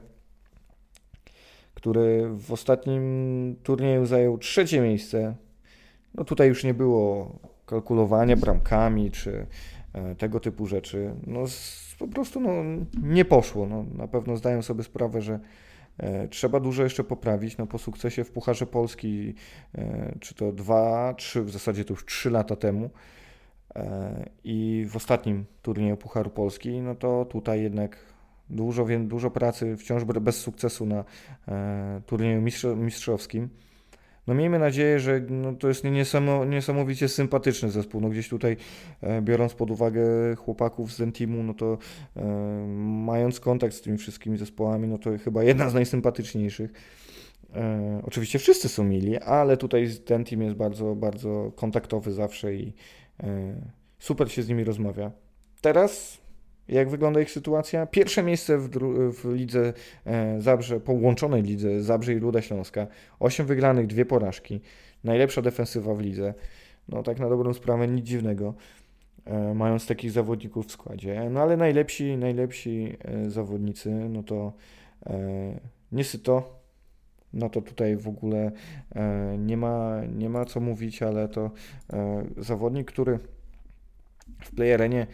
który 1.74 2.30
w 2.30 2.52
ostatnim 2.52 3.56
turnieju 3.64 4.06
zajął 4.06 4.38
trzecie 4.38 4.82
miejsce. 4.82 5.36
No 6.16 6.24
tutaj 6.24 6.48
już 6.48 6.64
nie 6.64 6.74
było 6.74 7.32
kalkulowania 7.66 8.38
bramkami 8.38 9.12
czy 9.12 9.46
e, 9.94 10.16
tego 10.16 10.40
typu 10.40 10.68
rzeczy. 10.68 11.16
No 11.28 11.46
po 12.00 12.08
prostu 12.08 12.40
no, 12.40 12.52
nie 13.04 13.26
poszło. 13.26 13.68
No, 13.68 13.86
na 13.98 14.08
pewno 14.08 14.38
zdają 14.38 14.62
sobie 14.62 14.84
sprawę, 14.84 15.22
że 15.22 15.40
trzeba 16.30 16.60
dużo 16.60 16.84
jeszcze 16.84 17.04
poprawić. 17.04 17.58
No, 17.58 17.68
po 17.68 17.78
sukcesie 17.78 18.24
w 18.24 18.32
Pucharze 18.32 18.66
Polski, 18.66 19.34
e, 19.76 20.16
czy 20.20 20.36
to 20.36 20.52
dwa, 20.52 21.14
trzy, 21.14 21.44
w 21.44 21.52
zasadzie 21.52 21.86
to 21.86 21.94
już 21.94 22.06
trzy 22.06 22.30
lata 22.30 22.56
temu 22.56 22.90
e, 23.76 24.30
i 24.44 24.86
w 24.90 24.96
ostatnim 24.96 25.46
turnieju 25.62 25.98
Pucharu 25.98 26.30
Polski, 26.30 26.82
no 26.82 26.96
to 26.96 27.26
tutaj 27.26 27.64
jednak 27.64 27.98
dużo, 28.50 28.86
dużo 29.00 29.32
pracy, 29.32 29.78
wciąż 29.78 30.04
bez 30.04 30.38
sukcesu 30.38 30.86
na 30.86 31.04
e, 31.48 32.02
turnieju 32.06 32.42
mistrzowskim 32.76 33.50
no 34.28 34.34
miejmy 34.34 34.60
nadzieję, 34.60 35.00
że 35.00 35.22
no, 35.30 35.54
to 35.54 35.68
jest 35.68 35.84
niesamowicie 36.48 37.08
sympatyczny 37.08 37.72
zespół. 37.72 38.02
No 38.02 38.10
gdzieś 38.10 38.30
tutaj, 38.30 38.58
e, 39.02 39.22
biorąc 39.22 39.54
pod 39.54 39.72
uwagę 39.72 40.36
chłopaków 40.36 40.94
z 40.94 40.98
Zentimu, 40.98 41.44
no 41.44 41.54
to 41.54 41.78
e, 42.16 42.24
mając 43.06 43.40
kontakt 43.40 43.76
z 43.76 43.82
tymi 43.82 43.98
wszystkimi 43.98 44.38
zespołami, 44.38 44.88
no 44.88 44.98
to 44.98 45.18
chyba 45.18 45.44
jedna 45.44 45.70
z 45.70 45.74
najsympatyczniejszych. 45.74 46.74
E, 47.56 48.02
oczywiście 48.04 48.40
wszyscy 48.40 48.70
są 48.70 48.84
mili, 48.84 49.18
ale 49.18 49.58
tutaj 49.58 49.90
ten 50.06 50.24
team 50.24 50.42
jest 50.42 50.56
bardzo, 50.56 50.96
bardzo 50.96 51.52
kontaktowy 51.56 52.14
zawsze 52.14 52.56
i 52.56 52.74
e, 53.24 53.56
super 54.00 54.32
się 54.32 54.44
z 54.44 54.50
nimi 54.50 54.64
rozmawia. 54.64 55.12
Teraz 55.62 56.21
jak 56.72 56.90
wygląda 56.90 57.22
ich 57.22 57.32
sytuacja? 57.32 57.86
Pierwsze 57.86 58.24
miejsce 58.24 58.58
w, 58.58 58.70
w 59.12 59.34
lidze 59.34 59.74
e, 60.06 60.42
Zabrze, 60.42 60.80
połączonej 60.80 61.44
lidze 61.44 61.84
Zabrze 61.84 62.14
i 62.14 62.20
Ruda 62.20 62.42
Śląska. 62.42 62.88
8 63.20 63.46
wygranych, 63.46 63.88
dwie 63.88 64.06
porażki. 64.06 64.62
Najlepsza 65.04 65.42
defensywa 65.42 65.96
w 65.96 66.00
lidze. 66.00 66.34
No 66.90 67.04
tak 67.04 67.20
na 67.20 67.30
dobrą 67.30 67.54
sprawę 67.54 67.88
nic 67.88 68.06
dziwnego, 68.06 68.54
e, 69.26 69.54
mając 69.54 69.88
takich 69.88 70.12
zawodników 70.12 70.68
w 70.68 70.72
składzie. 70.72 71.30
No 71.30 71.42
ale 71.42 71.58
najlepsi, 71.58 72.18
najlepsi 72.18 72.98
e, 73.04 73.30
zawodnicy, 73.30 73.90
no 73.90 74.24
to 74.24 74.54
Niesyto, 75.92 76.60
no 77.34 77.50
to 77.50 77.62
tutaj 77.62 77.98
w 77.98 78.08
ogóle 78.08 78.52
nie 79.38 79.58
ma, 79.58 80.02
nie 80.18 80.30
ma 80.30 80.46
co 80.46 80.60
mówić, 80.60 81.04
ale 81.04 81.28
to 81.28 81.52
zawodnik, 82.38 82.88
który 82.88 83.20
w 84.44 84.52
playerenie 84.56 85.08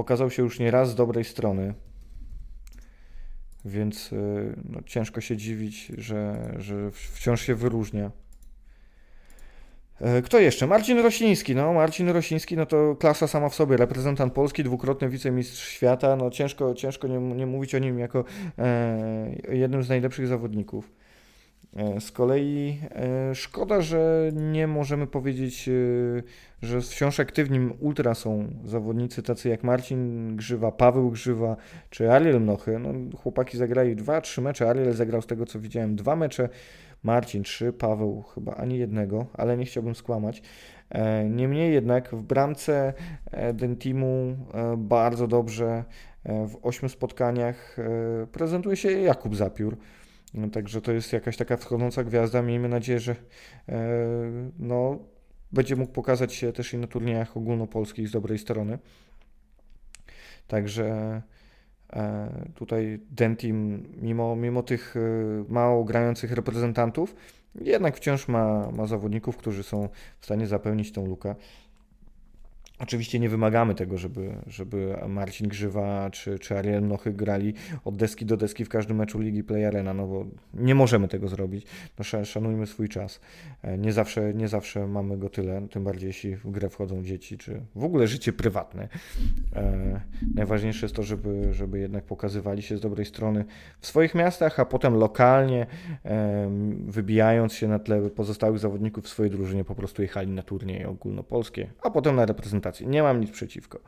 pokazał 0.00 0.30
się 0.30 0.42
już 0.42 0.58
nie 0.58 0.70
raz 0.70 0.90
z 0.90 0.94
dobrej 0.94 1.24
strony, 1.24 1.74
więc 3.64 4.12
y, 4.12 4.54
no, 4.68 4.80
ciężko 4.86 5.20
się 5.20 5.36
dziwić, 5.36 5.92
że, 5.98 6.52
że 6.58 6.90
wciąż 6.90 7.40
się 7.40 7.54
wyróżnia. 7.54 8.10
E, 10.00 10.22
kto 10.22 10.38
jeszcze? 10.38 10.66
Marcin 10.66 10.98
Rosiński. 10.98 11.54
No, 11.54 11.72
Marcin 11.72 12.08
Rosiński 12.08 12.56
no 12.56 12.66
to 12.66 12.96
klasa 12.96 13.26
sama 13.26 13.48
w 13.48 13.54
sobie, 13.54 13.76
reprezentant 13.76 14.32
Polski, 14.32 14.64
dwukrotny 14.64 15.08
wicemistrz 15.08 15.68
świata. 15.68 16.16
No, 16.16 16.30
ciężko, 16.30 16.74
ciężko 16.74 17.08
nie, 17.08 17.18
nie 17.18 17.46
mówić 17.46 17.74
o 17.74 17.78
nim 17.78 17.98
jako 17.98 18.24
e, 18.58 19.36
jednym 19.52 19.82
z 19.82 19.88
najlepszych 19.88 20.26
zawodników. 20.26 20.92
E, 21.76 22.00
z 22.00 22.12
kolei 22.12 22.78
e, 22.90 23.34
szkoda, 23.34 23.80
że 23.80 24.30
nie 24.34 24.66
możemy 24.66 25.06
powiedzieć, 25.06 25.68
e, 25.68 25.72
że 26.62 26.80
wciąż 26.80 27.20
aktywni 27.20 27.70
ultra 27.80 28.14
są 28.14 28.48
zawodnicy 28.64 29.22
tacy 29.22 29.48
jak 29.48 29.64
Marcin 29.64 30.36
Grzywa, 30.36 30.72
Paweł 30.72 31.10
Grzywa 31.10 31.56
czy 31.90 32.12
Ariel 32.12 32.40
Mnochy. 32.40 32.78
No, 32.78 33.18
chłopaki 33.18 33.58
zagrali 33.58 33.96
dwa, 33.96 34.20
trzy 34.20 34.40
mecze. 34.40 34.70
Ariel 34.70 34.92
zagrał 34.92 35.22
z 35.22 35.26
tego 35.26 35.46
co 35.46 35.60
widziałem 35.60 35.96
dwa 35.96 36.16
mecze, 36.16 36.48
Marcin 37.02 37.42
trzy, 37.42 37.72
Paweł 37.72 38.22
chyba 38.22 38.54
ani 38.54 38.78
jednego, 38.78 39.26
ale 39.34 39.56
nie 39.56 39.64
chciałbym 39.64 39.94
skłamać. 39.94 40.42
Niemniej 41.30 41.74
jednak 41.74 42.14
w 42.14 42.22
bramce 42.22 42.92
Dentimu 43.54 44.36
bardzo 44.76 45.26
dobrze 45.26 45.84
w 46.24 46.56
ośmiu 46.62 46.88
spotkaniach 46.88 47.76
prezentuje 48.32 48.76
się 48.76 48.90
Jakub 48.90 49.36
Zapiór. 49.36 49.76
No, 50.34 50.48
także 50.48 50.80
to 50.80 50.92
jest 50.92 51.12
jakaś 51.12 51.36
taka 51.36 51.56
wschodząca 51.56 52.04
gwiazda. 52.04 52.42
Miejmy 52.42 52.68
nadzieję, 52.68 53.00
że 53.00 53.16
e, 53.68 53.78
no, 54.58 54.98
będzie 55.52 55.76
mógł 55.76 55.92
pokazać 55.92 56.34
się 56.34 56.52
też 56.52 56.74
i 56.74 56.78
na 56.78 56.86
turniejach 56.86 57.36
ogólnopolskich 57.36 58.08
z 58.08 58.12
dobrej 58.12 58.38
strony. 58.38 58.78
Także 60.46 61.22
e, 61.92 62.28
tutaj 62.54 63.00
Dentim, 63.10 63.88
mimo, 64.02 64.36
mimo 64.36 64.62
tych 64.62 64.96
e, 64.96 65.00
mało 65.48 65.84
grających 65.84 66.32
reprezentantów, 66.32 67.14
jednak 67.54 67.96
wciąż 67.96 68.28
ma, 68.28 68.70
ma 68.70 68.86
zawodników, 68.86 69.36
którzy 69.36 69.62
są 69.62 69.88
w 70.20 70.24
stanie 70.24 70.46
zapełnić 70.46 70.92
tą 70.92 71.06
lukę. 71.06 71.34
Oczywiście 72.80 73.18
nie 73.18 73.28
wymagamy 73.28 73.74
tego, 73.74 73.98
żeby, 73.98 74.34
żeby 74.46 74.96
Marcin 75.08 75.48
Grzywa 75.48 76.10
czy, 76.10 76.38
czy 76.38 76.58
Ariel 76.58 76.86
Nochy 76.86 77.12
grali 77.12 77.54
od 77.84 77.96
deski 77.96 78.26
do 78.26 78.36
deski 78.36 78.64
w 78.64 78.68
każdym 78.68 78.96
meczu 78.96 79.18
Ligi 79.18 79.44
Play 79.44 79.64
Arena, 79.64 79.94
no 79.94 80.06
bo 80.06 80.26
nie 80.54 80.74
możemy 80.74 81.08
tego 81.08 81.28
zrobić. 81.28 81.66
No, 81.98 82.24
szanujmy 82.24 82.66
swój 82.66 82.88
czas. 82.88 83.20
E, 83.62 83.78
nie 83.78 83.92
zawsze, 83.92 84.34
nie 84.34 84.48
zawsze 84.48 84.86
mamy 84.86 85.18
go 85.18 85.28
tyle, 85.28 85.68
tym 85.68 85.84
bardziej 85.84 86.06
jeśli 86.06 86.36
w 86.36 86.50
grę 86.50 86.68
wchodzą 86.68 87.02
dzieci, 87.02 87.38
czy 87.38 87.60
w 87.74 87.84
ogóle 87.84 88.06
życie 88.06 88.32
prywatne. 88.32 88.88
E, 89.56 90.00
najważniejsze 90.34 90.86
jest 90.86 90.96
to, 90.96 91.02
żeby, 91.02 91.54
żeby 91.54 91.78
jednak 91.78 92.04
pokazywali 92.04 92.62
się 92.62 92.76
z 92.76 92.80
dobrej 92.80 93.06
strony 93.06 93.44
w 93.80 93.86
swoich 93.86 94.14
miastach, 94.14 94.60
a 94.60 94.64
potem 94.64 94.94
lokalnie, 94.94 95.66
e, 96.04 96.50
wybijając 96.86 97.52
się 97.52 97.68
na 97.68 97.78
tle 97.78 98.10
pozostałych 98.10 98.58
zawodników 98.58 99.04
w 99.04 99.08
swojej 99.08 99.30
drużynie, 99.30 99.64
po 99.64 99.74
prostu 99.74 100.02
jechali 100.02 100.30
na 100.30 100.42
turnieje 100.42 100.88
ogólnopolskie, 100.88 101.70
a 101.82 101.90
potem 101.90 102.16
na 102.16 102.26
reprezentację 102.26 102.69
nie 102.80 103.02
mam 103.02 103.20
nic 103.20 103.30
przeciwko. 103.30 103.80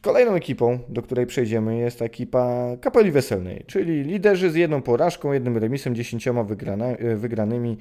Kolejną 0.00 0.34
ekipą, 0.34 0.78
do 0.88 1.02
której 1.02 1.26
przejdziemy, 1.26 1.78
jest 1.78 2.02
ekipa 2.02 2.76
Kapeli 2.80 3.10
Weselnej, 3.10 3.64
czyli 3.66 4.02
liderzy 4.02 4.50
z 4.50 4.54
jedną 4.54 4.82
porażką, 4.82 5.32
jednym 5.32 5.56
remisem, 5.56 5.94
dziesięcioma 5.94 6.40
e, 6.40 7.16
wygranymi. 7.16 7.78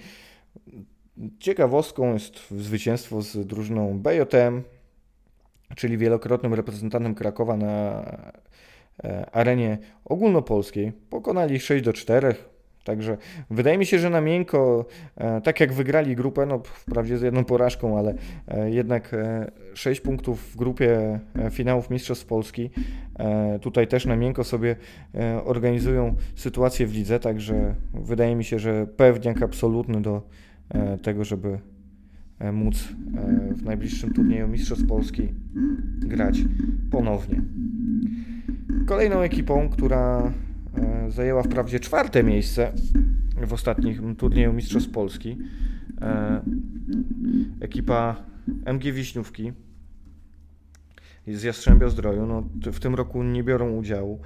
Ciekawostką 1.39 2.13
jest 2.13 2.49
zwycięstwo 2.51 3.21
z 3.21 3.47
drużyną 3.47 3.99
BJM, 3.99 4.63
czyli 5.75 5.97
wielokrotnym 5.97 6.53
reprezentantem 6.53 7.15
Krakowa 7.15 7.57
na 7.57 8.03
e, 9.03 9.29
arenie 9.31 9.77
ogólnopolskiej. 10.05 10.91
Pokonali 11.09 11.59
6 11.59 11.83
do 11.83 11.93
4, 11.93 12.35
Także 12.87 13.17
wydaje 13.49 13.77
mi 13.77 13.85
się, 13.85 13.99
że 13.99 14.09
na 14.09 14.21
miękko, 14.21 14.85
e, 15.17 15.41
tak 15.41 15.59
jak 15.59 15.73
wygrali 15.73 16.15
grupę, 16.15 16.45
no 16.45 16.61
wprawdzie 16.63 17.17
z 17.17 17.21
jedną 17.21 17.45
porażką, 17.45 17.97
ale 17.97 18.15
e, 18.47 18.71
jednak 18.71 19.15
6 19.73 20.01
e, 20.01 20.03
punktów 20.03 20.51
w 20.51 20.57
grupie 20.57 21.19
finałów 21.51 21.89
Mistrzostw 21.89 22.25
Polski. 22.25 22.69
Tutaj 23.61 23.87
też 23.87 24.05
na 24.05 24.15
miękko 24.15 24.43
sobie 24.43 24.75
organizują 25.45 26.15
sytuację 26.35 26.87
w 26.87 26.93
lidze, 26.93 27.19
także 27.19 27.75
wydaje 27.93 28.35
mi 28.35 28.43
się, 28.43 28.59
że 28.59 28.87
pewniak 28.87 29.41
absolutny 29.41 30.01
do 30.01 30.21
tego, 31.01 31.23
żeby 31.23 31.59
móc 32.53 32.87
w 33.55 33.63
najbliższym 33.63 34.13
turnieju 34.13 34.47
Mistrzostw 34.47 34.87
Polski 34.87 35.27
grać 35.99 36.39
ponownie. 36.91 37.41
Kolejną 38.85 39.19
ekipą, 39.19 39.69
która 39.69 40.31
zajęła 41.07 41.43
wprawdzie 41.43 41.79
czwarte 41.79 42.23
miejsce 42.23 42.71
w 43.47 43.53
ostatnim 43.53 44.15
turnieju 44.15 44.53
Mistrzostw 44.53 44.91
Polski. 44.91 45.37
E, 46.01 46.41
ekipa 47.61 48.15
MG 48.65 48.91
Wiśniówki 48.91 49.53
z 51.27 51.43
Jastrzębia 51.43 51.89
Zdroju 51.89 52.25
no, 52.25 52.43
w 52.71 52.79
tym 52.79 52.95
roku 52.95 53.23
nie 53.23 53.43
biorą 53.43 53.71
udziału. 53.71 54.19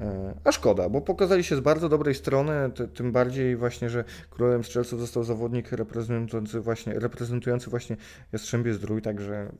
E, 0.00 0.34
a 0.44 0.52
szkoda, 0.52 0.88
bo 0.88 1.00
pokazali 1.00 1.44
się 1.44 1.56
z 1.56 1.60
bardzo 1.60 1.88
dobrej 1.88 2.14
strony, 2.14 2.52
tym 2.94 3.12
bardziej 3.12 3.56
właśnie, 3.56 3.90
że 3.90 4.04
królem 4.30 4.64
strzelców 4.64 5.00
został 5.00 5.24
zawodnik 5.24 5.72
reprezentujący 5.72 6.60
właśnie, 6.60 6.94
reprezentujący 6.94 7.70
właśnie 7.70 7.96
Jastrzębie 8.32 8.74
Zdrój, 8.74 9.02
także 9.02 9.52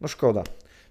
no 0.00 0.08
szkoda. 0.08 0.42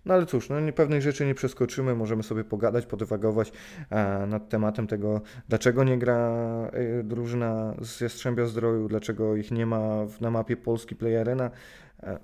No 0.06 0.14
ale 0.14 0.26
cóż, 0.26 0.50
no, 0.50 0.56
pewnych 0.76 1.02
rzeczy 1.02 1.26
nie 1.26 1.36
przeskoczymy, 1.36 1.96
możemy 1.96 2.24
sobie 2.24 2.44
pogadać, 2.44 2.86
podywagować 2.86 3.52
e, 3.90 4.26
nad 4.28 4.50
tematem 4.50 4.88
tego, 4.88 5.22
dlaczego 5.50 5.84
nie 5.84 5.98
gra 5.98 6.18
e, 6.74 7.04
drużyna 7.04 7.74
z 7.82 8.02
Jastrzębia 8.02 8.46
Zdroju, 8.46 8.88
dlaczego 8.88 9.36
ich 9.36 9.52
nie 9.52 9.66
ma 9.66 10.06
na 10.22 10.32
mapie 10.32 10.58
Polski 10.58 10.96
Play 10.96 11.18
Arena. 11.18 11.52
E, 12.04 12.20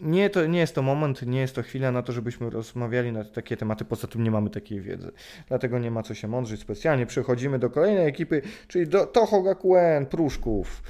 nie, 0.00 0.30
to 0.30 0.46
nie 0.46 0.58
jest 0.58 0.74
to 0.74 0.82
moment, 0.82 1.22
nie 1.22 1.40
jest 1.40 1.54
to 1.54 1.62
chwila 1.62 1.92
na 1.92 2.02
to, 2.02 2.12
żebyśmy 2.12 2.50
rozmawiali 2.50 3.12
na 3.12 3.24
takie 3.24 3.56
tematy, 3.56 3.84
poza 3.84 4.06
tym 4.06 4.24
nie 4.24 4.30
mamy 4.30 4.50
takiej 4.50 4.80
wiedzy. 4.80 5.12
Dlatego 5.48 5.78
nie 5.78 5.90
ma 5.90 6.02
co 6.02 6.14
się 6.14 6.28
mądrzyć 6.28 6.60
specjalnie. 6.60 7.06
Przechodzimy 7.06 7.58
do 7.58 7.70
kolejnej 7.70 8.06
ekipy, 8.06 8.42
czyli 8.68 8.86
do 8.88 9.06
Toho 9.06 9.42
Gakuen 9.42 10.06
Pruszków. 10.06 10.82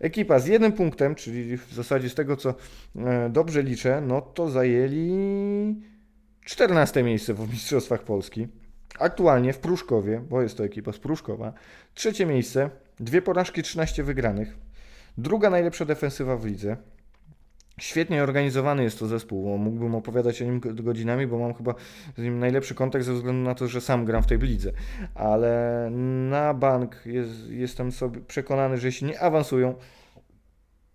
Ekipa 0.00 0.38
z 0.38 0.46
jednym 0.46 0.72
punktem, 0.72 1.14
czyli 1.14 1.56
w 1.56 1.72
zasadzie 1.72 2.08
z 2.08 2.14
tego, 2.14 2.36
co 2.36 2.54
e, 2.96 3.30
dobrze 3.30 3.62
liczę, 3.62 4.00
no 4.06 4.20
to 4.20 4.50
zajęli 4.50 5.82
14 6.44 7.02
miejsce 7.02 7.34
w 7.34 7.52
Mistrzostwach 7.52 8.02
Polski. 8.02 8.48
Aktualnie 8.98 9.52
w 9.52 9.58
Pruszkowie, 9.58 10.22
bo 10.30 10.42
jest 10.42 10.56
to 10.56 10.64
ekipa 10.64 10.92
z 10.92 10.98
Pruszkowa, 10.98 11.52
trzecie 11.94 12.26
miejsce, 12.26 12.70
dwie 13.00 13.22
porażki, 13.22 13.62
13 13.62 14.04
wygranych. 14.04 14.56
Druga 15.18 15.50
najlepsza 15.50 15.84
defensywa 15.84 16.36
w 16.36 16.44
lidze. 16.44 16.76
Świetnie 17.80 18.22
organizowany 18.22 18.82
jest 18.82 18.98
to 18.98 19.06
zespół. 19.06 19.58
Mógłbym 19.58 19.94
opowiadać 19.94 20.42
o 20.42 20.44
nim 20.44 20.60
godzinami, 20.60 21.26
bo 21.26 21.38
mam 21.38 21.54
chyba 21.54 21.74
z 22.16 22.22
nim 22.22 22.38
najlepszy 22.38 22.74
kontakt 22.74 23.04
ze 23.04 23.14
względu 23.14 23.42
na 23.42 23.54
to, 23.54 23.68
że 23.68 23.80
sam 23.80 24.04
gram 24.04 24.22
w 24.22 24.26
tej 24.26 24.38
blidze. 24.38 24.72
Ale 25.14 25.88
na 26.30 26.54
bank 26.54 27.02
jest, 27.06 27.48
jestem 27.48 27.92
sobie 27.92 28.20
przekonany, 28.20 28.78
że 28.78 28.88
jeśli 28.88 29.06
nie 29.06 29.20
awansują 29.20 29.74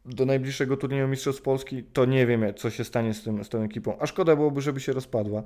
do 0.06 0.26
najbliższego 0.26 0.78
turnieju 0.78 1.08
Mistrzostw 1.08 1.42
Polski, 1.42 1.84
to 1.84 2.06
nie 2.06 2.28
wiem, 2.28 2.54
co 2.56 2.70
się 2.70 2.84
stanie 2.84 3.14
z, 3.14 3.24
tym, 3.24 3.44
z 3.44 3.50
tą 3.50 3.64
ekipą. 3.64 3.98
A 4.00 4.08
szkoda 4.08 4.36
byłoby, 4.36 4.62
żeby 4.62 4.80
się 4.80 4.94
rozpadła 4.94 5.44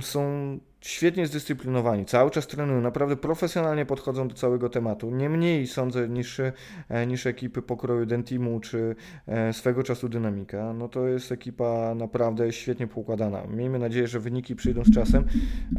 są 0.00 0.58
świetnie 0.80 1.26
zdyscyplinowani, 1.26 2.04
cały 2.04 2.30
czas 2.30 2.46
trenują, 2.46 2.80
naprawdę 2.80 3.16
profesjonalnie 3.16 3.86
podchodzą 3.86 4.28
do 4.28 4.34
całego 4.34 4.68
tematu. 4.68 5.10
Nie 5.10 5.28
mniej 5.28 5.66
sądzę 5.66 6.08
niż, 6.08 6.40
e, 6.88 7.06
niż 7.06 7.26
ekipy 7.26 7.62
pokroju 7.62 8.06
Dentimu 8.06 8.60
czy 8.60 8.96
e, 9.26 9.52
swego 9.52 9.82
czasu 9.82 10.08
Dynamika. 10.08 10.72
No 10.72 10.88
to 10.88 11.08
jest 11.08 11.32
ekipa 11.32 11.94
naprawdę 11.94 12.52
świetnie 12.52 12.86
poukładana. 12.86 13.46
Miejmy 13.46 13.78
nadzieję, 13.78 14.06
że 14.06 14.20
wyniki 14.20 14.56
przyjdą 14.56 14.84
z 14.84 14.94
czasem, 14.94 15.24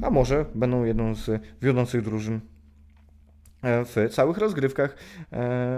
a 0.01 0.09
może 0.09 0.45
będą 0.55 0.83
jedną 0.83 1.15
z 1.15 1.41
wiodących 1.61 2.01
drużyn 2.01 2.39
w 3.63 4.09
całych 4.11 4.37
rozgrywkach 4.37 4.95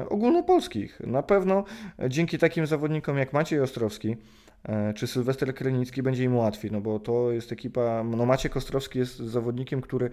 ogólnopolskich. 0.10 1.00
Na 1.00 1.24
pewno 1.24 1.64
dzięki 2.10 2.38
takim 2.38 2.68
zawodnikom 2.68 3.18
jak 3.18 3.34
Maciej 3.34 3.60
Ostrowski, 3.60 4.18
E, 4.64 4.94
czy 4.94 5.08
Sylwester 5.08 5.56
Krynicki 5.56 6.04
będzie 6.04 6.24
im 6.24 6.36
łatwiej, 6.36 6.72
no 6.72 6.82
bo 6.82 7.00
to 7.00 7.32
jest 7.32 7.52
ekipa, 7.52 8.04
no 8.04 8.26
Maciek 8.26 8.58
Ostrowski 8.58 9.00
jest 9.00 9.18
zawodnikiem, 9.18 9.82
który 9.82 10.10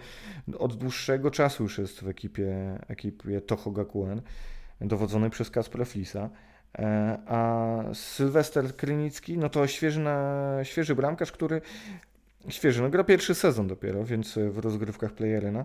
od 0.59 0.77
dłuższego 0.77 1.31
czasu 1.31 1.63
już 1.63 1.79
jest 1.79 2.01
w 2.01 2.09
ekipie, 2.09 2.79
ekipie 2.89 3.41
Toho 3.41 3.71
Gakuen, 3.71 4.23
dowodzonej 4.81 5.31
przez 5.31 5.51
Kaspra 5.51 5.85
Flisa, 5.85 6.31
e, 6.79 7.19
a 7.27 7.83
Sylwester 7.95 8.77
Krynicki, 8.77 9.39
no 9.39 9.49
to 9.49 9.67
świeży, 9.67 10.01
na, 10.01 10.59
świeży 10.63 10.95
bramkarz, 10.95 11.33
który 11.33 11.61
świeży, 12.49 12.83
no 12.83 12.91
gra 12.91 13.05
pierwszy 13.05 13.35
sezon 13.35 13.69
dopiero, 13.69 14.05
więc 14.05 14.39
w 14.51 14.59
rozgrywkach 14.59 15.13
Playerena, 15.13 15.65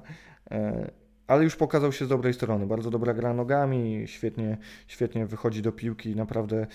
e, 0.51 0.91
ale 1.27 1.43
już 1.43 1.55
pokazał 1.55 1.91
się 1.91 2.05
z 2.05 2.09
dobrej 2.09 2.33
strony. 2.33 2.67
Bardzo 2.67 2.89
dobra 2.89 3.13
gra 3.13 3.33
nogami, 3.33 4.03
świetnie, 4.05 4.57
świetnie 4.87 5.25
wychodzi 5.25 5.61
do 5.61 5.71
piłki, 5.71 6.15
naprawdę 6.15 6.67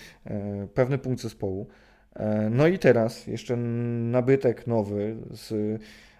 pewny 0.73 0.97
punkt 0.97 1.21
zespołu. 1.21 1.67
E, 2.15 2.49
no 2.49 2.67
i 2.67 2.79
teraz 2.79 3.27
jeszcze 3.27 3.55
nabytek 3.55 4.67
nowy 4.67 5.17
z 5.31 5.51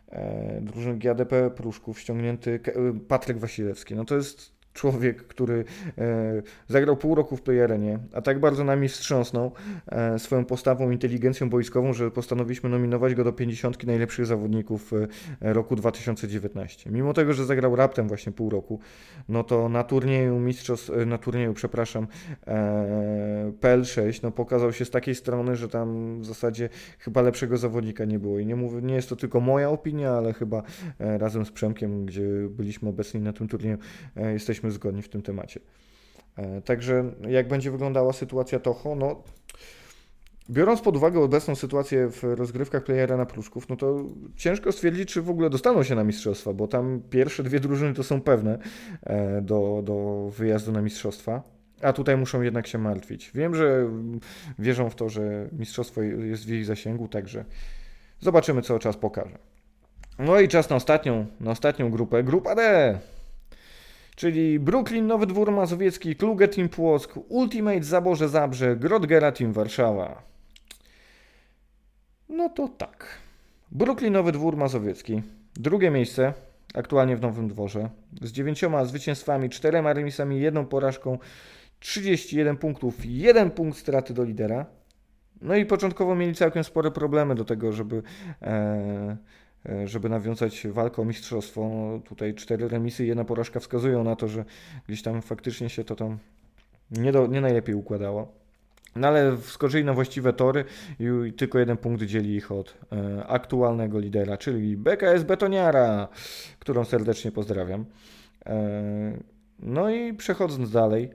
e, 0.10 0.62
drużyny 0.62 1.00
GADP 1.00 1.52
Pruszków, 1.56 2.00
ściągnięty 2.00 2.60
Patryk 3.08 3.38
Wasilewski. 3.38 3.96
No 3.96 4.06
to 4.06 4.16
jest 4.16 4.61
człowiek, 4.74 5.28
który 5.28 5.66
e, 5.98 6.42
zagrał 6.68 6.98
pół 6.98 7.16
roku 7.16 7.38
w 7.38 7.42
Playerenie, 7.42 8.00
a 8.14 8.22
tak 8.22 8.40
bardzo 8.40 8.64
nami 8.64 8.90
wstrząsnął 8.90 9.52
e, 9.88 10.20
swoją 10.20 10.46
postawą, 10.46 10.92
inteligencją 10.92 11.50
boiskową, 11.50 11.94
że 11.94 12.12
postanowiliśmy 12.12 12.70
nominować 12.70 13.16
go 13.16 13.24
do 13.24 13.34
50 13.34 13.84
najlepszych 13.84 14.26
zawodników 14.26 14.92
e, 15.42 15.54
roku 15.54 15.76
2019. 15.76 16.92
Mimo 16.92 17.14
tego, 17.14 17.34
że 17.34 17.46
zagrał 17.46 17.76
raptem 17.76 18.08
właśnie 18.08 18.32
pół 18.32 18.50
roku, 18.50 18.80
no 19.30 19.44
to 19.44 19.70
na 19.70 19.84
turnieju 19.84 20.40
mistrzostw, 20.40 20.92
na 21.06 21.18
turnieju, 21.18 21.54
przepraszam, 21.54 22.08
PL6, 23.62 24.20
no 24.24 24.32
pokazał 24.32 24.74
się 24.74 24.86
z 24.86 24.90
takiej 24.90 25.16
strony, 25.16 25.56
że 25.56 25.68
tam 25.68 26.20
w 26.22 26.26
zasadzie 26.26 26.70
chyba 27.00 27.22
lepszego 27.22 27.58
zawodnika 27.58 28.06
nie 28.06 28.20
było. 28.20 28.40
I 28.40 28.46
nie, 28.46 28.56
mówię, 28.56 28.82
nie 28.82 28.96
jest 28.96 29.10
to 29.10 29.16
tylko 29.16 29.40
moja 29.40 29.70
opinia, 29.70 30.12
ale 30.12 30.34
chyba 30.34 30.64
razem 31.00 31.46
z 31.46 31.52
Przemkiem, 31.52 32.06
gdzie 32.06 32.24
byliśmy 32.50 32.90
obecni 32.90 33.22
na 33.22 33.34
tym 33.34 33.48
turnieju, 33.48 33.78
jesteśmy 34.16 34.61
jesteśmy 34.68 34.72
zgodni 34.72 35.02
w 35.02 35.10
tym 35.10 35.22
temacie. 35.22 35.60
E, 36.38 36.62
także 36.62 37.04
jak 37.30 37.48
będzie 37.48 37.72
wyglądała 37.72 38.14
sytuacja 38.14 38.60
Toho, 38.60 38.96
no 38.96 39.24
biorąc 40.50 40.82
pod 40.82 40.98
uwagę 40.98 41.20
obecną 41.20 41.56
sytuację 41.56 42.10
w 42.10 42.24
rozgrywkach 42.24 42.84
playera 42.84 43.18
na 43.18 43.26
Pruszków, 43.26 43.70
no 43.70 43.76
to 43.76 44.04
ciężko 44.36 44.72
stwierdzić, 44.72 45.14
czy 45.14 45.22
w 45.22 45.30
ogóle 45.30 45.50
dostaną 45.50 45.84
się 45.84 45.96
na 45.96 46.04
mistrzostwa, 46.04 46.54
bo 46.54 46.68
tam 46.68 47.02
pierwsze 47.10 47.44
dwie 47.44 47.60
drużyny 47.60 47.94
to 47.94 48.04
są 48.04 48.22
pewne 48.22 48.60
e, 49.04 49.42
do, 49.42 49.82
do 49.84 50.30
wyjazdu 50.38 50.72
na 50.72 50.82
mistrzostwa. 50.82 51.44
A 51.82 51.94
tutaj 51.94 52.18
muszą 52.18 52.42
jednak 52.42 52.68
się 52.68 52.78
martwić. 52.78 53.32
Wiem, 53.36 53.56
że 53.56 53.90
wierzą 54.60 54.90
w 54.90 54.96
to, 54.96 55.10
że 55.10 55.50
mistrzostwo 55.52 56.02
jest 56.02 56.46
w 56.46 56.50
ich 56.50 56.66
zasięgu, 56.66 57.08
także 57.08 57.46
zobaczymy, 58.20 58.62
co 58.62 58.80
czas 58.80 58.98
pokaże. 58.98 59.38
No 60.20 60.40
i 60.40 60.48
czas 60.48 60.70
na 60.70 60.76
ostatnią, 60.76 61.26
na 61.40 61.52
ostatnią 61.52 61.92
grupę. 61.92 62.24
Grupa 62.24 62.56
D. 62.56 63.00
czyli 64.22 64.60
Brooklyn, 64.60 65.08
Nowy 65.08 65.28
Dwór 65.28 65.52
Mazowiecki, 65.52 66.16
Kluge 66.16 66.48
Team 66.48 66.70
Płock, 66.70 67.20
Ultimate 67.30 67.84
Zaborze 67.84 68.30
Zabrze, 68.30 68.76
Grodgera 68.76 69.32
Team 69.32 69.54
Warszawa. 69.54 70.24
No 72.30 72.50
to 72.50 72.68
tak. 72.68 73.08
Brooklyn, 73.72 74.14
Nowy 74.14 74.32
Dwór 74.32 74.58
Mazowiecki. 74.58 75.22
Drugie 75.54 75.92
miejsce, 75.92 76.34
aktualnie 76.74 77.16
w 77.16 77.22
Nowym 77.22 77.48
Dworze, 77.48 77.90
z 78.22 78.32
dziewięcioma 78.32 78.86
zwycięstwami, 78.86 79.50
czterema 79.50 79.94
remisami, 79.94 80.42
jedną 80.42 80.66
porażką, 80.66 81.18
31 81.80 82.58
punktów, 82.58 82.96
jeden 83.06 83.52
punkt 83.52 83.78
straty 83.78 84.14
do 84.14 84.24
lidera. 84.24 84.66
No 85.42 85.56
i 85.56 85.66
początkowo 85.66 86.16
mieli 86.16 86.36
całkiem 86.36 86.64
spore 86.64 86.92
problemy 86.92 87.36
do 87.36 87.46
tego, 87.46 87.74
żeby, 87.74 88.04
e, 88.42 89.18
żeby 89.86 90.10
nawiązać 90.10 90.68
walkę 90.68 91.02
o 91.02 91.06
mistrzostwo. 91.06 91.70
No, 91.70 92.00
tutaj 92.00 92.34
cztery 92.34 92.68
remisy 92.68 93.04
i 93.04 93.08
jedna 93.08 93.24
porażka 93.24 93.60
wskazują 93.60 94.04
na 94.04 94.16
to, 94.16 94.28
że 94.28 94.46
gdzieś 94.88 95.02
tam 95.02 95.22
faktycznie 95.22 95.70
się 95.70 95.84
to 95.84 95.96
tam 95.96 96.18
nie, 96.92 97.12
do, 97.12 97.28
nie 97.28 97.42
najlepiej 97.42 97.76
układało. 97.76 98.42
No 98.96 99.08
ale 99.08 99.38
wskoczyli 99.38 99.84
na 99.84 99.94
właściwe 99.94 100.34
tory 100.34 100.66
i 101.00 101.34
tylko 101.34 101.60
jeden 101.60 101.78
punkt 101.78 102.04
dzieli 102.04 102.36
ich 102.36 102.52
od 102.52 102.78
e, 102.92 103.26
aktualnego 103.28 104.00
lidera, 104.00 104.38
czyli 104.38 104.78
BKS 104.78 105.24
Betoniara, 105.24 106.08
którą 106.60 106.86
serdecznie 106.86 107.32
pozdrawiam. 107.32 107.86
E, 108.46 109.18
no 109.60 109.90
i 109.90 110.14
przechodząc 110.14 110.72
dalej, 110.72 111.10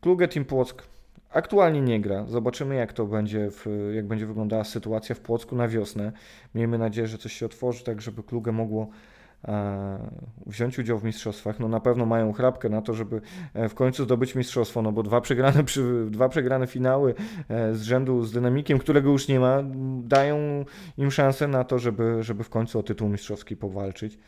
Kluge 0.00 0.28
Team 0.28 0.44
Płock 0.44 0.82
aktualnie 1.32 1.80
nie 1.80 2.00
gra. 2.00 2.26
Zobaczymy 2.26 2.74
jak 2.74 2.92
to 2.92 3.06
będzie, 3.06 3.50
w, 3.50 3.66
jak 3.94 4.06
będzie 4.06 4.26
wyglądała 4.26 4.64
sytuacja 4.64 5.14
w 5.14 5.20
Płocku 5.20 5.56
na 5.56 5.68
wiosnę. 5.68 6.12
Miejmy 6.54 6.78
nadzieję, 6.78 7.06
że 7.06 7.18
coś 7.18 7.32
się 7.32 7.46
otworzy, 7.46 7.84
tak 7.84 8.00
żeby 8.00 8.22
Kluge 8.22 8.52
mogło 8.52 8.88
e, 9.44 10.10
wziąć 10.46 10.78
udział 10.78 10.98
w 10.98 11.04
mistrzostwach. 11.04 11.60
No 11.60 11.68
na 11.68 11.80
pewno 11.80 12.06
mają 12.06 12.32
chrapkę 12.32 12.68
na 12.68 12.82
to, 12.82 12.94
żeby 12.94 13.20
e, 13.54 13.68
w 13.68 13.74
końcu 13.74 14.04
zdobyć 14.04 14.34
mistrzostwo, 14.34 14.82
no 14.82 14.92
bo 14.92 15.02
dwa 15.02 15.20
przegrane, 15.20 15.64
przy, 15.64 16.06
dwa 16.10 16.28
przegrane 16.28 16.66
finały 16.66 17.14
e, 17.48 17.74
z 17.74 17.82
rzędu 17.82 18.24
z 18.24 18.32
Dynamikiem, 18.32 18.78
którego 18.78 19.10
już 19.10 19.28
nie 19.28 19.40
ma, 19.40 19.62
dają 20.02 20.64
im 20.98 21.10
szansę 21.10 21.48
na 21.48 21.64
to, 21.64 21.78
żeby, 21.78 22.22
żeby 22.22 22.44
w 22.44 22.50
końcu 22.50 22.78
o 22.78 22.82
tytuł 22.82 23.08
mistrzowski 23.08 23.56
powalczyć. 23.56 24.18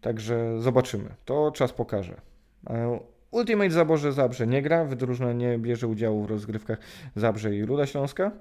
Także 0.00 0.60
zobaczymy. 0.60 1.14
To 1.24 1.50
czas 1.50 1.72
pokaże. 1.72 2.20
Ultimate 3.32 3.70
Zaborze 3.70 4.12
Zabrze 4.12 4.46
nie 4.46 4.62
gra, 4.62 4.84
wydróżna 4.84 5.32
nie 5.32 5.58
bierze 5.58 5.88
udziału 5.88 6.22
w 6.22 6.30
rozgrywkach 6.30 6.78
Zabrze 7.16 7.56
i 7.56 7.64
Ruda 7.64 7.86
Śląska. 7.86 8.32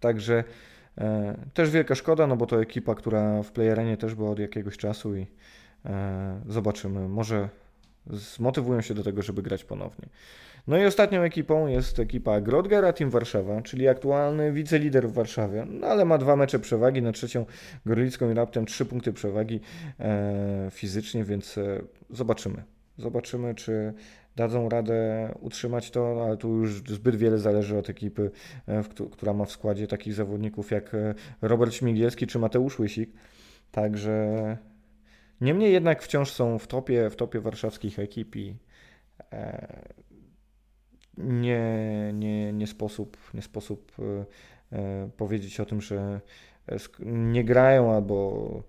Także 0.00 0.44
e, 0.98 1.36
też 1.54 1.70
wielka 1.70 1.94
szkoda, 1.94 2.26
no 2.26 2.36
bo 2.36 2.46
to 2.46 2.62
ekipa, 2.62 2.94
która 2.94 3.42
w 3.42 3.52
Playerenie 3.52 3.96
też 3.96 4.14
była 4.14 4.30
od 4.30 4.38
jakiegoś 4.38 4.76
czasu 4.76 5.16
i 5.16 5.26
e, 5.84 6.40
zobaczymy, 6.48 7.08
może 7.08 7.48
zmotywują 8.10 8.80
się 8.80 8.94
do 8.94 9.02
tego, 9.02 9.22
żeby 9.22 9.42
grać 9.42 9.64
ponownie. 9.64 10.08
No 10.66 10.78
i 10.78 10.84
ostatnią 10.84 11.22
ekipą 11.22 11.66
jest 11.66 11.98
ekipa 11.98 12.40
Grodgera 12.40 12.92
Team 12.92 13.10
Warszawa, 13.10 13.62
czyli 13.62 13.88
aktualny 13.88 14.52
wicelider 14.52 15.08
w 15.08 15.12
Warszawie, 15.12 15.66
no 15.70 15.86
ale 15.86 16.04
ma 16.04 16.18
dwa 16.18 16.36
mecze 16.36 16.58
przewagi, 16.58 17.02
na 17.02 17.12
trzecią 17.12 17.46
Gorlicką 17.86 18.30
i 18.30 18.34
Raptem 18.34 18.66
trzy 18.66 18.86
punkty 18.86 19.12
przewagi 19.12 19.60
e, 20.00 20.68
fizycznie, 20.70 21.24
więc 21.24 21.58
e, 21.58 21.82
zobaczymy. 22.10 22.75
Zobaczymy, 22.98 23.54
czy 23.54 23.94
dadzą 24.36 24.68
radę 24.68 25.28
utrzymać 25.40 25.90
to, 25.90 26.24
ale 26.26 26.36
tu 26.36 26.56
już 26.56 26.82
zbyt 26.82 27.16
wiele 27.16 27.38
zależy 27.38 27.78
od 27.78 27.90
ekipy, 27.90 28.30
e, 28.66 28.84
która 29.10 29.32
ma 29.32 29.44
w 29.44 29.50
składzie 29.50 29.86
takich 29.86 30.14
zawodników 30.14 30.70
jak 30.70 30.94
e, 30.94 31.14
Robert 31.42 31.74
Śmigielski 31.74 32.26
czy 32.26 32.38
Mateusz 32.38 32.78
Łysik. 32.78 33.10
Także 33.70 34.56
niemniej 35.40 35.72
jednak 35.72 36.02
wciąż 36.02 36.30
są 36.30 36.58
w 36.58 36.66
topie, 36.66 37.10
w 37.10 37.16
topie 37.16 37.40
warszawskich 37.40 37.98
ekip 37.98 38.36
i 38.36 38.56
e, 39.32 39.96
nie, 41.18 42.10
nie, 42.14 42.52
nie 42.52 42.66
sposób, 42.66 43.16
nie 43.34 43.42
sposób 43.42 43.92
powiedzieć 45.16 45.60
o 45.60 45.64
tym, 45.64 45.80
że 45.80 46.20
nie 47.06 47.44
grają 47.44 47.92
albo 47.92 48.62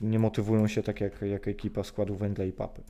nie 0.00 0.18
motywują 0.18 0.68
się 0.68 0.82
tak 0.82 1.00
jak, 1.00 1.22
jak 1.22 1.48
ekipa 1.48 1.84
składu 1.84 2.16
węgla 2.16 2.44
i 2.44 2.52
papy. 2.52 2.82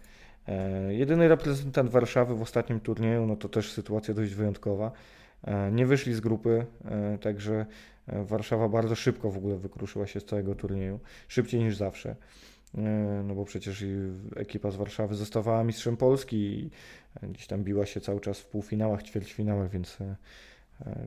E, 0.48 0.94
jedyny 0.94 1.28
reprezentant 1.28 1.90
Warszawy 1.90 2.34
w 2.34 2.42
ostatnim 2.42 2.80
turnieju, 2.80 3.26
no 3.26 3.36
to 3.36 3.48
też 3.48 3.72
sytuacja 3.72 4.14
dość 4.14 4.34
wyjątkowa. 4.34 4.92
E, 5.44 5.72
nie 5.72 5.86
wyszli 5.86 6.14
z 6.14 6.20
grupy, 6.20 6.66
e, 6.84 7.18
także 7.18 7.66
Warszawa 8.06 8.68
bardzo 8.68 8.94
szybko 8.94 9.30
w 9.30 9.36
ogóle 9.36 9.56
wykruszyła 9.56 10.06
się 10.06 10.20
z 10.20 10.24
całego 10.24 10.54
turnieju, 10.54 11.00
szybciej 11.28 11.60
niż 11.60 11.76
zawsze. 11.76 12.16
No 13.24 13.34
bo 13.34 13.44
przecież 13.44 13.84
ekipa 14.36 14.70
z 14.70 14.76
Warszawy 14.76 15.14
zostawała 15.14 15.64
mistrzem 15.64 15.96
Polski 15.96 16.36
i 16.36 16.70
gdzieś 17.22 17.46
tam 17.46 17.64
biła 17.64 17.86
się 17.86 18.00
cały 18.00 18.20
czas 18.20 18.40
w 18.40 18.46
półfinałach, 18.46 19.02
ćwierćfinałach, 19.02 19.70
więc 19.70 19.98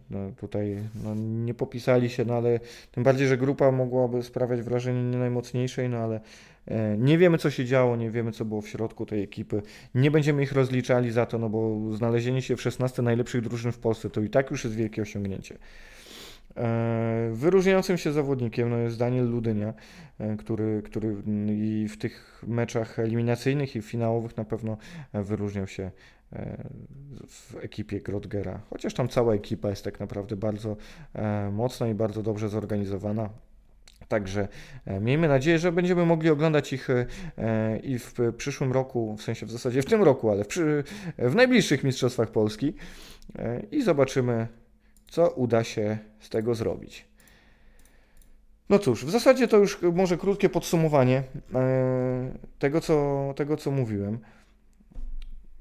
no 0.09 0.31
tutaj 0.37 0.77
no 1.03 1.15
nie 1.15 1.53
popisali 1.53 2.09
się, 2.09 2.25
no 2.25 2.33
ale 2.33 2.59
tym 2.91 3.03
bardziej, 3.03 3.27
że 3.27 3.37
grupa 3.37 3.71
mogłaby 3.71 4.23
sprawiać 4.23 4.61
wrażenie 4.61 5.03
nie 5.03 5.17
najmocniejszej, 5.17 5.89
no 5.89 5.97
ale 5.97 6.19
E, 6.67 6.97
nie 6.97 7.17
wiemy, 7.17 7.37
co 7.37 7.51
się 7.51 7.65
działo, 7.65 7.95
nie 7.95 8.11
wiemy, 8.11 8.31
co 8.31 8.45
było 8.45 8.61
w 8.61 8.67
środku 8.67 9.05
tej 9.05 9.23
ekipy. 9.23 9.61
Nie 9.95 10.11
będziemy 10.11 10.43
ich 10.43 10.51
rozliczali 10.51 11.11
za 11.11 11.25
to, 11.25 11.37
no 11.37 11.49
bo 11.49 11.93
znalezienie 11.93 12.41
się 12.41 12.55
w 12.55 12.61
16 12.61 13.01
najlepszych 13.01 13.41
drużyn 13.41 13.71
w 13.71 13.77
Polsce 13.77 14.09
to 14.09 14.21
i 14.21 14.29
tak 14.29 14.51
już 14.51 14.63
jest 14.63 14.75
wielkie 14.75 15.01
osiągnięcie. 15.01 15.57
E, 17.45 17.49
wyróżniającym 17.49 17.97
się 17.97 18.11
zawodnikiem 18.11 18.69
no 18.69 18.77
jest 18.77 18.97
Daniel 18.97 19.29
Ludynia, 19.29 19.73
e, 20.19 20.37
który, 20.37 20.81
który 20.85 21.15
i 21.49 21.87
w 21.89 21.97
tych 21.97 22.43
meczach 22.47 22.99
eliminacyjnych 22.99 23.75
i 23.75 23.81
finałowych 23.81 24.37
na 24.37 24.45
pewno 24.45 24.77
wyróżniał 25.13 25.67
się 25.67 25.91
w 27.27 27.55
ekipie 27.61 28.01
Grotgera. 28.01 28.61
Chociaż 28.69 28.93
tam 28.93 29.07
cała 29.07 29.33
ekipa 29.33 29.69
jest 29.69 29.83
tak 29.83 29.99
naprawdę 29.99 30.35
bardzo 30.35 30.77
mocna 31.51 31.87
i 31.87 31.93
bardzo 31.93 32.23
dobrze 32.23 32.49
zorganizowana. 32.49 33.29
Także 34.07 34.47
e, 34.85 34.99
miejmy 34.99 35.27
nadzieję, 35.27 35.59
że 35.59 35.71
będziemy 35.71 36.05
mogli 36.05 36.29
oglądać 36.29 36.73
ich 36.73 36.89
e, 36.89 37.05
i 37.83 37.99
w 37.99 38.13
przyszłym 38.37 38.71
roku, 38.71 39.15
w 39.17 39.23
sensie 39.23 39.45
w 39.45 39.51
zasadzie 39.51 39.81
w 39.81 39.85
tym 39.85 40.03
roku, 40.03 40.29
ale 40.29 40.43
w, 40.43 40.47
przy, 40.47 40.83
w 41.17 41.35
najbliższych 41.35 41.83
Mistrzostwach 41.83 42.31
Polski 42.31 42.73
e, 43.35 43.61
i 43.71 43.83
zobaczymy, 43.83 44.47
co 45.07 45.29
uda 45.29 45.63
się 45.63 45.97
z 46.19 46.29
tego 46.29 46.55
zrobić. 46.55 47.14
No 48.69 48.79
cóż, 48.79 49.05
w 49.05 49.09
zasadzie 49.09 49.47
to 49.47 49.57
już 49.57 49.81
może 49.81 50.17
krótkie 50.17 50.49
podsumowanie 50.49 51.23
tego, 52.59 52.81
co, 52.81 53.33
tego, 53.35 53.57
co 53.57 53.71
mówiłem. 53.71 54.19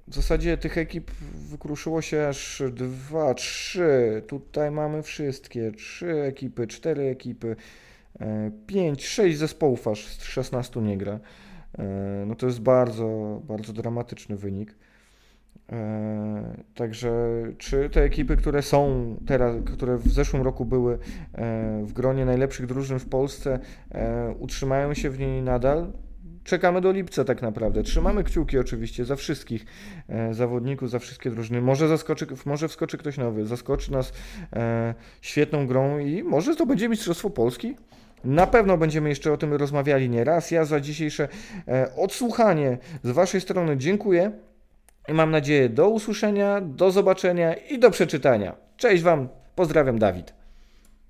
W 0.09 0.15
zasadzie 0.15 0.57
tych 0.57 0.79
ekip 0.79 1.11
wykruszyło 1.51 2.03
się 2.03 2.27
aż 2.29 2.63
dwa, 2.73 3.35
trzy. 3.35 4.23
Tutaj 4.27 4.71
mamy 4.71 5.03
wszystkie. 5.03 5.73
Trzy 5.73 6.23
ekipy, 6.23 6.67
cztery 6.67 7.03
ekipy. 7.03 7.57
5-6 8.67 9.35
zespołów 9.35 9.89
aż 9.89 10.07
z 10.07 10.23
16 10.23 10.81
nie 10.81 10.99
gra. 10.99 11.21
E, 11.79 11.85
no 12.27 12.35
to 12.35 12.47
jest 12.47 12.61
bardzo, 12.61 13.41
bardzo 13.45 13.73
dramatyczny 13.73 14.37
wynik. 14.37 14.75
E, 15.73 16.63
także 16.75 17.13
czy 17.59 17.91
te 17.91 18.03
ekipy, 18.03 18.37
które 18.37 18.63
są 18.63 19.07
teraz, 19.27 19.57
które 19.75 19.99
w 19.99 20.09
zeszłym 20.09 20.43
roku 20.43 20.65
były 20.65 20.95
e, 20.95 20.99
w 21.85 21.93
gronie 21.93 22.25
najlepszych 22.25 22.67
drużyn 22.67 22.99
w 22.99 23.09
Polsce, 23.09 23.59
utrzymają 24.39 24.95
się 24.95 25.11
w 25.11 25.19
niej 25.19 25.43
nadal? 25.43 25.93
Czekamy 26.45 26.81
do 26.81 26.93
lipca 26.93 27.25
tak 27.25 27.43
naprawdę. 27.43 27.83
Trzymamy 27.83 28.25
kciuki 28.25 28.59
oczywiście 28.59 29.05
za 29.05 29.17
wszystkich 29.17 29.67
zawodników, 30.31 30.91
za 30.91 30.99
wszystkie 30.99 31.31
drużyny. 31.31 31.61
Może 31.61 31.89
zaskoczy, 31.89 32.27
może 32.47 32.69
wskoczy 32.69 32.99
ktoś 32.99 33.19
nowy, 33.19 33.47
zaskoczy 33.47 33.93
nas 33.93 34.13
świetną 35.21 35.67
grą 35.67 35.99
i 35.99 36.23
może 36.23 36.57
to 36.57 36.67
będzie 36.67 36.89
Mistrzostwo 36.89 37.31
Polski. 37.31 37.77
Na 38.25 38.47
pewno 38.47 38.77
będziemy 38.77 39.09
jeszcze 39.09 39.33
o 39.33 39.37
tym 39.37 39.55
rozmawiali 39.55 40.11
nie 40.11 40.25
raz. 40.25 40.51
Ja 40.51 40.65
za 40.65 40.81
dzisiejsze 40.81 41.29
e, 41.69 41.97
odsłuchanie 41.97 42.79
z 43.03 43.11
Waszej 43.11 43.41
strony 43.41 43.77
dziękuję 43.77 44.33
mam 45.13 45.31
nadzieję 45.31 45.69
do 45.69 45.89
usłyszenia, 45.89 46.61
do 46.61 46.91
zobaczenia 46.91 47.55
i 47.55 47.79
do 47.79 47.91
przeczytania. 47.91 48.57
Cześć 48.77 49.03
Wam, 49.03 49.29
pozdrawiam 49.55 49.99
Dawid. 49.99 50.44